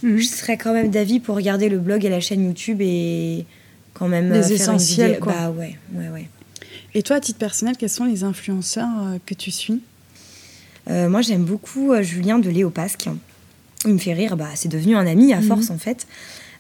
Mhm. 0.03 0.17
je 0.17 0.27
serais 0.27 0.57
quand 0.57 0.73
même 0.73 0.89
d'avis 0.89 1.19
pour 1.19 1.35
regarder 1.35 1.69
le 1.69 1.79
blog 1.79 2.05
et 2.05 2.09
la 2.09 2.19
chaîne 2.19 2.45
YouTube 2.45 2.81
et 2.81 3.45
quand 3.93 4.07
même 4.07 4.31
les 4.31 4.51
euh, 4.51 4.55
essentiels 4.55 5.19
quoi. 5.19 5.33
Bah 5.33 5.51
ouais, 5.51 5.77
ouais, 5.93 6.09
ouais. 6.09 6.27
Et 6.93 7.03
toi, 7.03 7.17
à 7.17 7.19
titre 7.19 7.39
personnel, 7.39 7.77
quels 7.77 7.89
sont 7.89 8.05
les 8.05 8.23
influenceurs 8.23 8.89
euh, 9.01 9.17
que 9.25 9.33
tu 9.33 9.51
suis? 9.51 9.81
Euh, 10.89 11.07
Moi, 11.07 11.21
j'aime 11.21 11.45
beaucoup 11.45 11.93
Julien 12.01 12.39
de 12.39 12.49
Léopasque. 12.49 13.09
Il 13.85 13.93
me 13.93 13.97
fait 13.97 14.13
rire, 14.13 14.35
bah, 14.35 14.49
c'est 14.55 14.69
devenu 14.69 14.95
un 14.95 15.07
ami 15.07 15.33
à 15.33 15.37
mhm. 15.37 15.47
force 15.47 15.69
en 15.69 15.77
fait. 15.77 16.07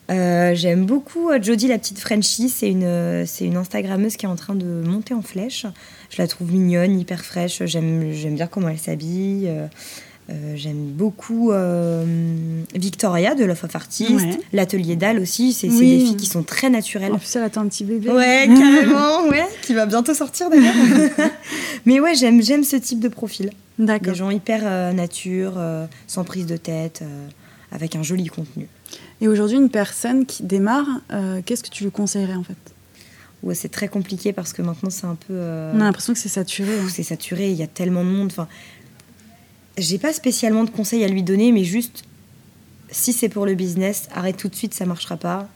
j'aime 0.09 0.85
beaucoup 0.85 1.29
Jodie, 1.41 1.67
la 1.67 1.77
petite 1.77 1.99
Frenchie. 1.99 2.49
C'est 2.49 2.69
une, 2.69 3.25
c'est 3.25 3.45
une 3.45 3.57
Instagrammeuse 3.57 4.17
qui 4.17 4.25
est 4.25 4.29
en 4.29 4.35
train 4.35 4.55
de 4.55 4.83
monter 4.85 5.13
en 5.13 5.21
flèche. 5.21 5.65
Je 6.09 6.21
la 6.21 6.27
trouve 6.27 6.51
mignonne, 6.51 6.99
hyper 6.99 7.23
fraîche. 7.23 7.61
J'aime, 7.65 8.11
j'aime 8.11 8.35
bien 8.35 8.47
comment 8.47 8.69
elle 8.69 8.79
s'habille. 8.79 9.49
Euh, 10.29 10.53
j'aime 10.55 10.91
beaucoup 10.91 11.51
euh, 11.51 12.05
Victoria 12.75 13.35
de 13.35 13.43
Love 13.43 13.63
of 13.63 13.75
Artist, 13.75 14.25
l'atelier 14.53 14.95
d'Al 14.95 15.19
aussi. 15.19 15.51
C'est 15.51 15.67
des 15.67 15.75
filles 15.75 16.15
qui 16.15 16.27
sont 16.27 16.43
très 16.43 16.69
naturelles. 16.69 17.11
En 17.11 17.17
plus, 17.17 17.35
elle 17.35 17.43
attend 17.43 17.61
un 17.61 17.67
petit 17.67 17.83
bébé. 17.83 18.09
Ouais, 18.09 18.47
carrément, 18.47 19.27
ouais, 19.29 19.45
qui 19.63 19.73
va 19.73 19.85
bientôt 19.85 20.13
sortir 20.13 20.49
d'ailleurs. 20.49 20.75
Mais 21.85 21.99
ouais, 21.99 22.15
j'aime, 22.15 22.41
j'aime 22.41 22.63
ce 22.63 22.75
type 22.75 22.99
de 22.99 23.07
profil. 23.07 23.49
D'accord. 23.79 24.13
Des 24.13 24.19
gens 24.19 24.29
hyper 24.29 24.61
euh, 24.63 24.93
nature, 24.93 25.53
sans 26.07 26.23
prise 26.23 26.45
de 26.45 26.57
tête, 26.57 27.03
avec 27.71 27.95
un 27.95 28.03
joli 28.03 28.27
contenu. 28.27 28.67
Et 29.21 29.27
aujourd'hui, 29.27 29.57
une 29.57 29.69
personne 29.69 30.25
qui 30.25 30.43
démarre, 30.43 30.87
qu'est-ce 31.45 31.63
que 31.63 31.69
tu 31.69 31.83
lui 31.83 31.91
conseillerais 31.91 32.35
en 32.35 32.43
fait? 32.43 32.55
Ouais, 33.43 33.55
c'est 33.55 33.69
très 33.69 33.87
compliqué 33.87 34.33
parce 34.33 34.53
que 34.53 34.61
maintenant 34.61 34.91
c'est 34.91 35.07
un 35.07 35.15
peu. 35.15 35.33
On 35.33 35.81
a 35.81 35.83
l'impression 35.83 36.13
que 36.13 36.19
c'est 36.19 36.29
saturé. 36.29 36.77
Hein. 36.77 36.87
C'est 36.89 37.01
saturé, 37.01 37.49
il 37.49 37.57
y 37.57 37.63
a 37.63 37.67
tellement 37.67 38.03
de 38.03 38.09
monde. 38.09 38.27
Enfin, 38.31 38.47
j'ai 39.77 39.97
pas 39.97 40.13
spécialement 40.13 40.63
de 40.63 40.69
conseils 40.69 41.03
à 41.03 41.07
lui 41.07 41.23
donner, 41.23 41.51
mais 41.51 41.63
juste 41.63 42.03
si 42.91 43.13
c'est 43.13 43.29
pour 43.29 43.45
le 43.45 43.55
business, 43.55 44.07
arrête 44.13 44.37
tout 44.37 44.49
de 44.49 44.55
suite, 44.55 44.73
ça 44.73 44.85
marchera 44.85 45.17
pas. 45.17 45.49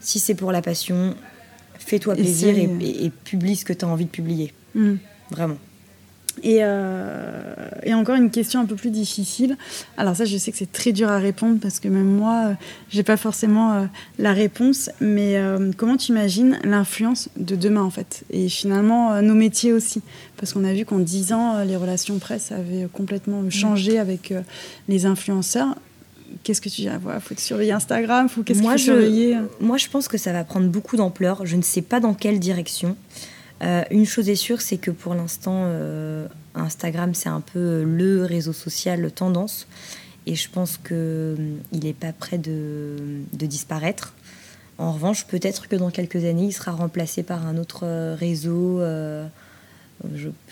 Si 0.00 0.18
c'est 0.18 0.34
pour 0.34 0.52
la 0.52 0.60
passion, 0.60 1.14
fais-toi 1.78 2.14
plaisir 2.14 2.56
et, 2.58 3.10
publie 3.24 3.56
ce 3.56 3.64
que 3.64 3.72
tu 3.72 3.84
as 3.84 3.88
envie 3.88 4.04
de 4.04 4.10
publier. 4.10 4.52
Mm. 4.74 4.94
Vraiment. 5.30 5.58
Euh, 6.44 7.54
et, 7.82 7.94
encore 7.94 8.16
une 8.16 8.30
question 8.30 8.60
un 8.60 8.66
peu 8.66 8.74
plus 8.74 8.90
difficile. 8.90 9.56
Alors 9.96 10.16
ça, 10.16 10.24
je 10.24 10.36
sais 10.36 10.52
que 10.52 10.58
c'est 10.58 10.70
très 10.70 10.92
dur 10.92 11.10
à 11.10 11.18
répondre 11.18 11.58
parce 11.60 11.80
que 11.80 11.88
même 11.88 12.06
moi, 12.06 12.46
euh, 12.46 12.54
j'ai 12.90 13.02
pas 13.02 13.16
forcément 13.16 13.72
euh, 13.72 13.84
la 14.18 14.32
réponse. 14.32 14.90
Mais 15.00 15.40
comment 15.76 15.96
tu 15.96 16.12
imagines 16.12 16.58
l'influence 16.64 17.28
de 17.36 17.56
demain 17.56 17.82
en 17.82 17.90
fait? 17.90 18.24
Et 18.30 18.48
finalement, 18.48 19.20
nos 19.22 19.34
métiers 19.34 19.72
aussi. 19.72 20.02
Parce 20.36 20.52
qu'on 20.52 20.64
a 20.64 20.72
vu 20.72 20.84
qu'en 20.84 20.98
10 20.98 21.32
ans, 21.32 21.64
les 21.64 21.76
relations 21.76 22.18
presse 22.18 22.52
avaient 22.52 22.88
complètement 22.92 23.48
changé 23.50 23.98
avec 23.98 24.34
les 24.88 25.06
influenceurs. 25.06 25.76
Qu'est-ce 26.42 26.60
que 26.60 26.68
tu 26.68 26.82
dis 26.82 26.88
Il 26.88 27.20
faut 27.20 27.34
surveiller 27.36 27.72
Instagram 27.72 28.28
faut, 28.28 28.42
qu'est-ce 28.42 28.60
qu'il 28.60 28.70
faut 28.70 28.76
surveiller? 28.76 29.38
Moi, 29.60 29.78
je 29.78 29.88
pense 29.88 30.08
que 30.08 30.18
ça 30.18 30.32
va 30.32 30.44
prendre 30.44 30.68
beaucoup 30.68 30.96
d'ampleur. 30.96 31.46
Je 31.46 31.56
ne 31.56 31.62
sais 31.62 31.82
pas 31.82 32.00
dans 32.00 32.14
quelle 32.14 32.40
direction. 32.40 32.96
Euh, 33.62 33.82
une 33.90 34.06
chose 34.06 34.28
est 34.28 34.34
sûre, 34.34 34.60
c'est 34.60 34.76
que 34.76 34.90
pour 34.90 35.14
l'instant, 35.14 35.62
euh, 35.64 36.26
Instagram, 36.54 37.14
c'est 37.14 37.28
un 37.28 37.40
peu 37.40 37.82
le 37.84 38.24
réseau 38.24 38.52
social 38.52 39.10
tendance. 39.12 39.66
Et 40.26 40.34
je 40.34 40.48
pense 40.48 40.78
qu'il 40.78 41.58
n'est 41.72 41.92
pas 41.92 42.12
prêt 42.12 42.38
de, 42.38 42.96
disparaître. 43.32 44.14
En 44.78 44.92
revanche, 44.92 45.26
peut-être 45.26 45.68
que 45.68 45.76
dans 45.76 45.90
quelques 45.90 46.24
années, 46.24 46.46
il 46.46 46.52
sera 46.52 46.72
remplacé 46.72 47.22
par 47.22 47.46
un 47.46 47.58
autre 47.58 48.14
réseau. 48.14 48.80
Euh, 48.80 49.26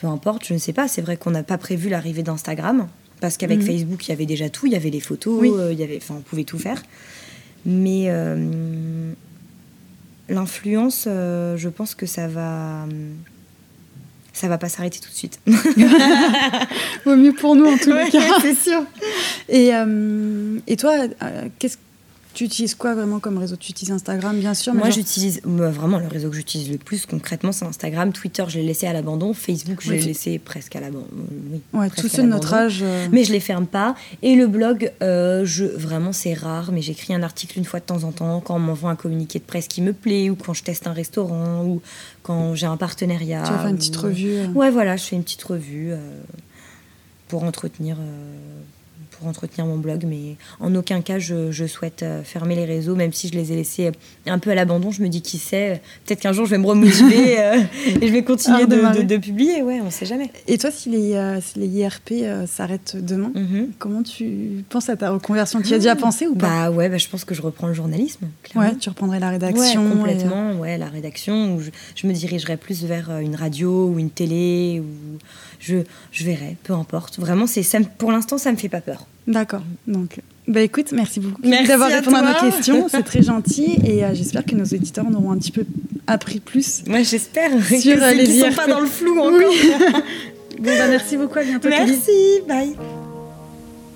peu 0.00 0.06
importe, 0.06 0.46
je 0.46 0.54
ne 0.54 0.58
sais 0.58 0.72
pas. 0.72 0.88
C'est 0.88 1.02
vrai 1.02 1.16
qu'on 1.16 1.30
n'a 1.30 1.42
pas 1.42 1.58
prévu 1.58 1.88
l'arrivée 1.88 2.22
d'Instagram. 2.22 2.86
Parce 3.20 3.36
qu'avec 3.36 3.60
mhm. 3.60 3.66
Facebook, 3.66 4.06
il 4.06 4.10
y 4.10 4.12
avait 4.12 4.26
déjà 4.26 4.50
tout. 4.50 4.66
Il 4.66 4.72
y 4.72 4.76
avait 4.76 4.90
les 4.90 5.00
photos, 5.00 5.70
il 5.72 5.78
y 5.78 5.82
avait, 5.82 6.00
on 6.10 6.20
pouvait 6.20 6.44
tout 6.44 6.58
faire. 6.58 6.82
Mais 7.64 8.08
l'influence, 10.28 11.04
euh, 11.06 11.56
je 11.56 11.68
pense 11.68 11.94
que 11.94 12.06
ça 12.06 12.28
va. 12.28 12.86
Ça 14.32 14.48
va 14.48 14.56
pas 14.56 14.70
s'arrêter 14.70 14.98
tout 14.98 15.10
de 15.10 15.14
suite. 15.14 15.38
Vaut 17.04 17.16
mieux 17.16 17.34
pour 17.34 17.54
nous 17.54 17.66
en 17.66 17.76
tout 17.76 17.90
cas. 17.90 18.40
C'est 18.40 18.54
sûr. 18.54 18.82
Et, 19.50 19.74
euh, 19.74 20.58
et 20.66 20.76
toi, 20.76 21.06
euh, 21.22 21.48
qu'est-ce 21.58 21.76
tu 22.34 22.44
utilises 22.44 22.74
quoi 22.74 22.94
vraiment 22.94 23.20
comme 23.20 23.38
réseau? 23.38 23.56
Tu 23.56 23.70
utilises 23.70 23.92
Instagram, 23.92 24.38
bien 24.38 24.54
sûr. 24.54 24.74
Moi, 24.74 24.90
j'utilise 24.90 25.40
bah, 25.44 25.70
vraiment 25.70 25.98
le 25.98 26.06
réseau 26.06 26.30
que 26.30 26.36
j'utilise 26.36 26.70
le 26.70 26.78
plus 26.78 27.06
concrètement, 27.06 27.52
c'est 27.52 27.64
Instagram. 27.64 28.12
Twitter, 28.12 28.44
je 28.48 28.58
l'ai 28.58 28.66
laissé 28.66 28.86
à 28.86 28.92
l'abandon. 28.92 29.34
Facebook, 29.34 29.80
je 29.80 29.92
l'ai 29.92 30.00
laissé 30.00 30.38
presque 30.38 30.76
à 30.76 30.80
l'abandon. 30.80 31.06
Oui, 31.50 31.60
ouais, 31.72 31.90
tous 31.90 32.08
ceux 32.08 32.22
de 32.22 32.28
notre 32.28 32.54
âge. 32.54 32.80
Euh. 32.82 33.06
Mais 33.12 33.24
je 33.24 33.32
les 33.32 33.40
ferme 33.40 33.66
pas. 33.66 33.94
Et 34.22 34.34
le 34.34 34.46
blog, 34.46 34.92
euh, 35.02 35.44
je 35.44 35.64
vraiment 35.64 36.12
c'est 36.12 36.34
rare, 36.34 36.72
mais 36.72 36.82
j'écris 36.82 37.14
un 37.14 37.22
article 37.22 37.58
une 37.58 37.64
fois 37.64 37.80
de 37.80 37.84
temps 37.84 38.04
en 38.04 38.12
temps 38.12 38.40
quand 38.40 38.56
on 38.56 38.60
m'envoie 38.60 38.90
un 38.90 38.96
communiqué 38.96 39.38
de 39.38 39.44
presse 39.44 39.68
qui 39.68 39.82
me 39.82 39.92
plaît 39.92 40.30
ou 40.30 40.36
quand 40.36 40.54
je 40.54 40.62
teste 40.62 40.86
un 40.86 40.92
restaurant 40.92 41.64
ou 41.64 41.82
quand 42.22 42.54
j'ai 42.54 42.66
un 42.66 42.76
partenariat. 42.76 43.42
Tu 43.44 43.52
vas 43.52 43.58
faire 43.58 43.68
une 43.68 43.76
petite 43.76 43.96
revue. 43.96 44.32
Euh. 44.32 44.46
Ouais, 44.48 44.70
voilà, 44.70 44.96
je 44.96 45.04
fais 45.04 45.16
une 45.16 45.24
petite 45.24 45.42
revue 45.42 45.92
pour 47.28 47.44
entretenir 47.44 47.96
entretenir 49.26 49.66
mon 49.66 49.78
blog, 49.78 50.04
mais 50.06 50.36
en 50.60 50.74
aucun 50.74 51.00
cas 51.00 51.18
je, 51.18 51.66
souhaite 51.66 52.02
euh, 52.02 52.22
fermer 52.22 52.56
les 52.56 52.64
réseaux, 52.64 52.94
même 52.94 53.12
si 53.12 53.28
je 53.28 53.34
les 53.34 53.52
ai 53.52 53.56
laissés 53.56 53.92
un 54.26 54.38
peu 54.38 54.50
à 54.50 54.54
l'abandon. 54.54 54.90
Je 54.90 55.02
me 55.02 55.08
dis 55.08 55.22
qui 55.22 55.38
sait, 55.38 55.80
peut-être 56.04 56.20
qu'un 56.20 56.32
jour 56.32 56.46
je 56.46 56.50
vais 56.50 56.58
me 56.58 56.66
remotiver 56.66 57.38
euh, 57.38 57.60
et 58.00 58.06
je 58.06 58.12
vais 58.12 58.24
continuer 58.24 58.66
de, 58.66 59.16
publier. 59.16 59.62
Ouais, 59.62 59.80
on 59.84 59.90
sait 59.90 60.06
jamais. 60.06 60.30
Et 60.48 60.58
toi, 60.58 60.70
si 60.70 60.90
les, 60.90 61.14
euh, 61.14 61.40
les 61.56 61.68
IRP 61.68 62.12
s'arrêtent 62.46 62.96
demain, 62.96 63.30
mhm. 63.34 63.70
comment 63.78 64.02
tu 64.02 64.64
penses 64.68 64.88
à 64.88 64.96
ta 64.96 65.10
reconversion? 65.10 65.60
Tu 65.60 65.68
y 65.68 65.74
as 65.74 65.78
déjà 65.78 65.96
pensé 65.96 66.26
ou 66.26 66.34
pas? 66.34 66.48
Bah 66.48 66.70
ouais, 66.70 66.88
bah, 66.88 66.98
je 66.98 67.08
pense 67.08 67.24
que 67.24 67.34
je 67.34 67.42
reprends 67.42 67.68
le 67.68 67.74
journalisme. 67.74 68.28
Ouais, 68.54 68.74
tu 68.76 68.88
reprendrais 68.88 69.20
la 69.20 69.30
rédaction. 69.30 69.88
complètement, 69.90 70.52
ouais, 70.54 70.78
la 70.78 70.88
rédaction. 70.88 71.56
Où 71.56 71.60
je, 71.60 72.06
me 72.06 72.12
dirigerais 72.12 72.56
plus 72.56 72.84
vers 72.84 73.18
une 73.18 73.36
radio 73.36 73.88
ou 73.88 73.98
une 73.98 74.10
télé 74.10 74.80
ou 74.80 75.18
je, 75.60 75.76
je 76.10 76.24
verrai, 76.24 76.56
peu 76.64 76.72
importe. 76.72 77.18
Vraiment, 77.18 77.46
c'est 77.46 77.62
pour 77.98 78.12
l'instant, 78.12 78.38
ça 78.38 78.52
me 78.52 78.56
fait 78.56 78.68
pas 78.68 78.80
peur. 78.80 79.06
D'accord. 79.26 79.62
Donc, 79.86 80.20
bah 80.48 80.60
écoute, 80.60 80.90
merci 80.92 81.20
beaucoup 81.20 81.40
d'avoir 81.42 81.88
répondu 81.88 82.16
à, 82.16 82.22
nos 82.22 82.50
questions. 82.50 82.88
C'est 82.90 83.04
très 83.04 83.22
gentil 83.22 83.78
et 83.86 84.04
euh, 84.04 84.14
j'espère 84.14 84.44
que 84.44 84.54
nos 84.56 84.64
éditeurs 84.64 85.06
en 85.06 85.14
auront 85.14 85.30
un 85.32 85.38
petit 85.38 85.52
peu 85.52 85.64
appris 86.06 86.40
plus. 86.40 86.82
Moi, 86.86 87.02
j'espère. 87.02 87.50
Sur 87.64 87.96
que 88.00 88.16
les 88.16 88.40
sont 88.40 88.52
pas 88.52 88.66
dans 88.66 88.80
le 88.80 88.86
flou 88.86 89.18
encore. 89.20 89.54
bon, 90.58 90.64
bah, 90.64 90.88
merci 90.88 91.16
beaucoup. 91.16 91.38
À 91.38 91.44
bientôt. 91.44 91.68
Merci. 91.68 92.40
Bye. 92.48 92.74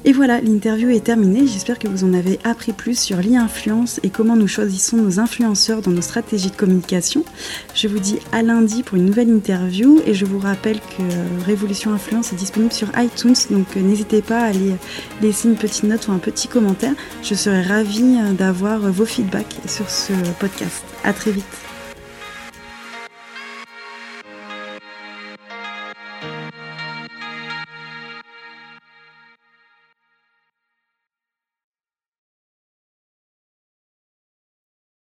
Et 0.09 0.13
voilà, 0.13 0.41
l'interview 0.41 0.91
est 0.91 1.01
terminée. 1.01 1.49
J'espère 1.49 1.81
que 1.81 1.89
vous 1.89 2.05
en 2.05 2.15
avez 2.15 2.39
appris 2.45 2.73
plus 2.73 2.97
sur 2.97 3.17
l'e-influence 3.17 3.99
et 4.05 4.09
comment 4.09 4.37
nous 4.37 4.47
choisissons 4.47 4.97
nos 4.99 5.19
influenceurs 5.19 5.83
dans 5.83 5.91
nos 5.91 6.01
stratégies 6.01 6.51
de 6.51 6.55
communication. 6.55 7.25
Je 7.75 7.89
vous 7.89 7.99
dis 7.99 8.21
à 8.31 8.43
lundi 8.43 8.85
pour 8.85 8.99
une 8.99 9.07
nouvelle 9.07 9.29
interview 9.29 10.01
et 10.07 10.15
je 10.15 10.25
vous 10.25 10.39
rappelle 10.39 10.79
que 10.79 11.45
Révolution 11.45 11.93
Influence 11.93 12.33
est 12.33 12.37
disponible 12.37 12.73
sur 12.73 12.87
iTunes, 12.97 13.35
donc 13.51 13.67
euh, 13.77 13.81
n'hésitez 13.81 14.23
pas 14.23 14.43
à 14.43 14.45
aller 14.45 14.75
laisser 15.23 15.49
une 15.49 15.57
petite 15.57 15.83
note 15.83 16.07
ou 16.07 16.13
un 16.13 16.19
petit 16.19 16.47
commentaire. 16.47 16.95
Je 17.25 17.35
serai 17.35 17.63
ravie 17.63 18.17
d'avoir 18.39 18.79
vos 18.79 19.07
feedbacks 19.07 19.57
sur 19.67 19.91
ce 19.91 20.13
podcast. 20.39 20.85
À 21.03 21.13
très 21.13 21.33
vite. 21.33 21.76